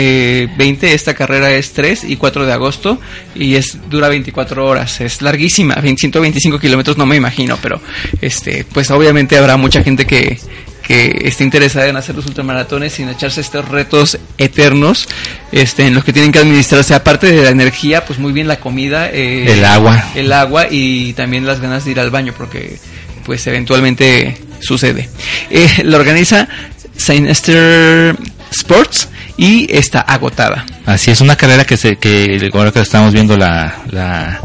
[0.00, 3.00] Eh, 20, esta carrera es 3 y 4 de agosto
[3.34, 7.80] y es dura 24 horas, es larguísima, 20, 125 kilómetros no me imagino, pero
[8.20, 10.38] este pues obviamente habrá mucha gente que,
[10.86, 15.08] que esté interesada en hacer los ultramaratones sin echarse estos retos eternos
[15.50, 18.60] este en los que tienen que administrarse aparte de la energía pues muy bien la
[18.60, 20.04] comida eh, El agua.
[20.14, 22.78] el agua y también las ganas de ir al baño porque
[23.26, 25.08] pues eventualmente sucede
[25.50, 26.46] Eh, la organiza
[26.96, 28.16] Saint Esther
[28.52, 29.08] Sports
[29.38, 33.74] y está agotada Así es, una carrera que se, que ahora que estamos viendo la,
[33.90, 34.40] la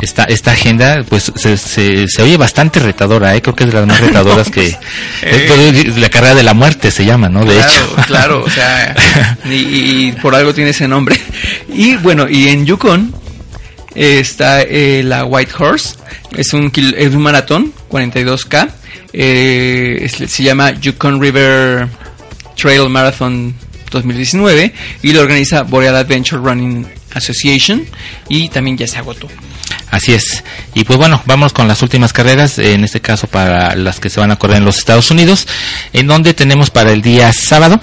[0.00, 3.42] esta, esta agenda, pues se, se, se oye bastante retadora, ¿eh?
[3.42, 4.76] creo que es de las más retadoras que...
[5.22, 7.44] es la carrera de la muerte se llama, ¿no?
[7.44, 7.96] De claro, hecho.
[8.06, 8.94] claro, o sea,
[9.46, 11.18] y, y por algo tiene ese nombre.
[11.72, 13.12] Y bueno, y en Yukon
[13.94, 15.96] está eh, la White Horse,
[16.36, 18.68] es un, es un maratón, 42K,
[19.12, 21.88] eh, es- se llama Yukon River
[22.56, 23.54] Trail Marathon
[23.90, 24.72] 2019
[25.02, 27.84] y lo organiza Boreal Adventure Running Association
[28.28, 29.28] y también ya se agotó.
[29.90, 30.44] Así es.
[30.74, 34.20] Y pues bueno, vamos con las últimas carreras, en este caso para las que se
[34.20, 35.46] van a correr en los Estados Unidos,
[35.92, 37.80] en donde tenemos para el día sábado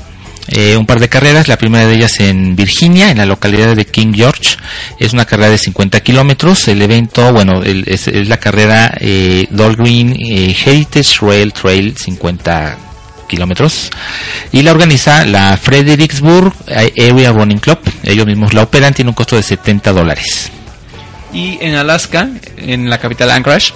[0.48, 1.48] eh, un par de carreras.
[1.48, 4.58] La primera de ellas en Virginia, en la localidad de King George.
[5.00, 6.68] Es una carrera de 50 kilómetros.
[6.68, 12.78] El evento, bueno, el- es, la carrera eh, Green Heritage Rail Trail 50
[13.28, 13.90] kilómetros
[14.52, 19.36] y la organiza la Fredericksburg Area Running Club ellos mismos la operan tiene un costo
[19.36, 20.52] de 70 dólares
[21.36, 23.74] Y en Alaska, en la capital Anchorage,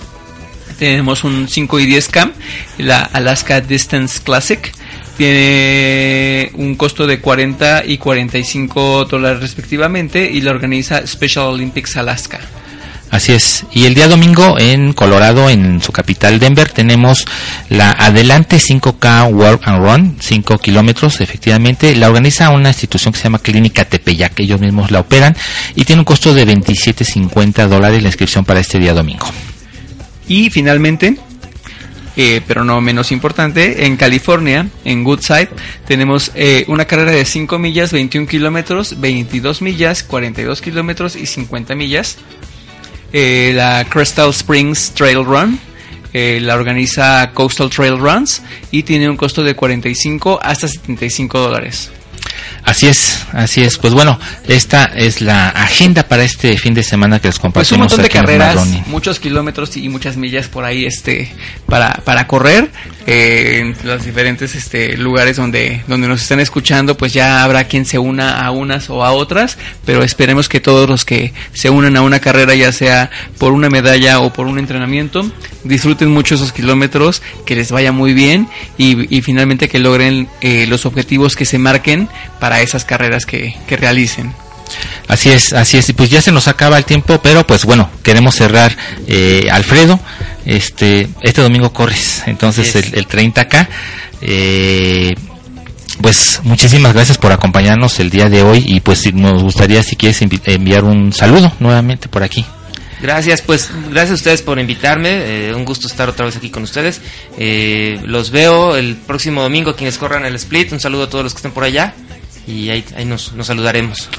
[0.79, 2.31] tenemos un 5 y 10K,
[2.77, 4.71] la Alaska Distance Classic.
[5.17, 12.39] Tiene un costo de 40 y 45 dólares respectivamente y la organiza Special Olympics Alaska.
[13.09, 13.65] Así es.
[13.71, 17.25] Y el día domingo en Colorado, en su capital Denver, tenemos
[17.69, 21.95] la Adelante 5K Walk and Run, 5 kilómetros, efectivamente.
[21.95, 25.35] La organiza una institución que se llama Clínica Tepeyac, ellos mismos la operan
[25.75, 29.25] y tiene un costo de 27.50 dólares la inscripción para este día domingo.
[30.27, 31.17] Y finalmente,
[32.15, 35.49] eh, pero no menos importante, en California, en Woodside,
[35.87, 41.73] tenemos eh, una carrera de 5 millas, 21 kilómetros, 22 millas, 42 kilómetros y 50
[41.73, 42.17] millas.
[43.11, 45.59] Eh, la Crystal Springs Trail Run.
[46.11, 48.41] eh, la organiza Coastal Trail Runs
[48.71, 51.91] y tiene un costo de 45 hasta 75 dólares.
[52.63, 53.77] Así es, así es.
[53.77, 57.79] Pues bueno, esta es la agenda para este fin de semana que les Pues un
[57.79, 61.31] compartimos montón de carreras, muchos kilómetros y muchas millas por ahí este
[61.65, 62.69] para, para correr
[63.07, 67.85] eh, en los diferentes este lugares donde donde nos están escuchando pues ya habrá quien
[67.85, 71.97] se una a unas o a otras pero esperemos que todos los que se unan
[71.97, 75.29] a una carrera ya sea por una medalla o por un entrenamiento
[75.63, 80.65] disfruten mucho esos kilómetros que les vaya muy bien y, y finalmente que logren eh,
[80.67, 82.09] los objetivos que se marquen
[82.39, 84.33] para esas carreras que, que realicen
[85.07, 85.89] Así es, así es.
[85.89, 88.77] Y pues ya se nos acaba el tiempo, pero pues bueno, queremos cerrar.
[89.07, 89.99] Eh, Alfredo,
[90.45, 93.67] este, este domingo corres, entonces el, el 30K.
[94.21, 95.15] Eh,
[96.01, 100.21] pues muchísimas gracias por acompañarnos el día de hoy y pues nos gustaría si quieres
[100.21, 102.45] envi- enviar un saludo nuevamente por aquí.
[103.01, 105.47] Gracias, pues gracias a ustedes por invitarme.
[105.49, 107.01] eh, un gusto estar otra vez aquí con ustedes.
[107.39, 110.71] Eh, los veo el próximo domingo quienes corran el split.
[110.73, 111.93] Un saludo a todos los que estén por allá
[112.47, 114.09] y ahí, ahí nos, nos saludaremos.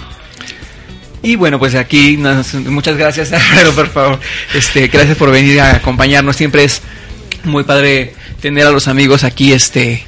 [1.23, 4.21] Y bueno, pues aquí muchas gracias, Alfredo, por favor.
[4.55, 6.37] Este, gracias por venir a acompañarnos.
[6.37, 6.81] Siempre es
[7.45, 10.05] muy padre tener a los amigos aquí, este,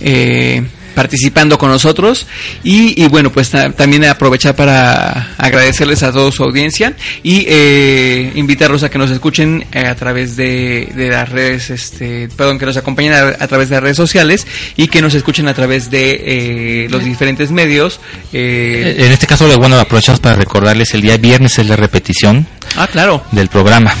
[0.00, 0.62] eh,
[1.02, 2.26] participando con nosotros.
[2.64, 8.32] Y, y bueno, pues ta- también aprovechar para agradecerles a toda su audiencia y eh,
[8.34, 12.66] invitarlos a que nos escuchen eh, a través de, de las redes, este, perdón, que
[12.66, 14.44] nos acompañen a, a través de las redes sociales
[14.76, 18.00] y que nos escuchen a través de eh, los diferentes medios.
[18.32, 22.46] eh, En este caso, bueno, aprovechamos para recordarles el día viernes es la repetición
[22.76, 23.22] Ah, claro.
[23.30, 23.94] del programa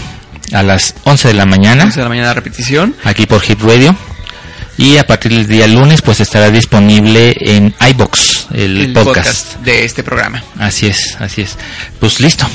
[0.52, 1.84] a las 11 de la mañana.
[1.84, 2.94] 11 de la mañana repetición.
[3.04, 3.94] Aquí por Hit Radio.
[4.78, 9.16] Y a partir del día lunes, pues estará disponible en iBox el, el podcast.
[9.16, 10.42] podcast de este programa.
[10.58, 11.56] Así es, así es.
[12.00, 12.48] Pues listo.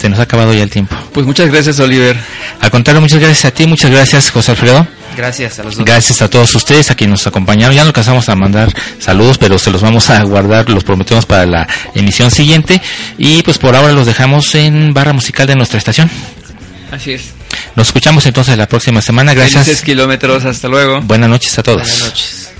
[0.00, 0.96] Se nos ha acabado ya el tiempo.
[1.12, 2.16] Pues muchas gracias, Oliver.
[2.60, 4.86] Al contrario, muchas gracias a ti, muchas gracias, José Alfredo.
[5.16, 5.84] Gracias a los dos.
[5.84, 7.74] Gracias a todos ustedes, a quienes nos acompañaron.
[7.74, 11.46] Ya no alcanzamos a mandar saludos, pero se los vamos a guardar, los prometemos para
[11.46, 12.80] la emisión siguiente.
[13.18, 16.10] Y pues por ahora los dejamos en barra musical de nuestra estación.
[16.90, 17.32] Así es.
[17.76, 19.34] Nos escuchamos entonces la próxima semana.
[19.34, 19.64] Gracias.
[19.64, 21.00] Felices kilómetros, hasta luego.
[21.02, 21.82] Buenas noches a todos.
[21.82, 22.50] Buenas noches.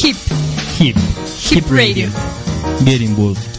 [0.00, 0.16] Hip,
[0.78, 0.96] Hip.
[1.50, 2.08] Hip Radio.
[2.84, 3.58] Get involved.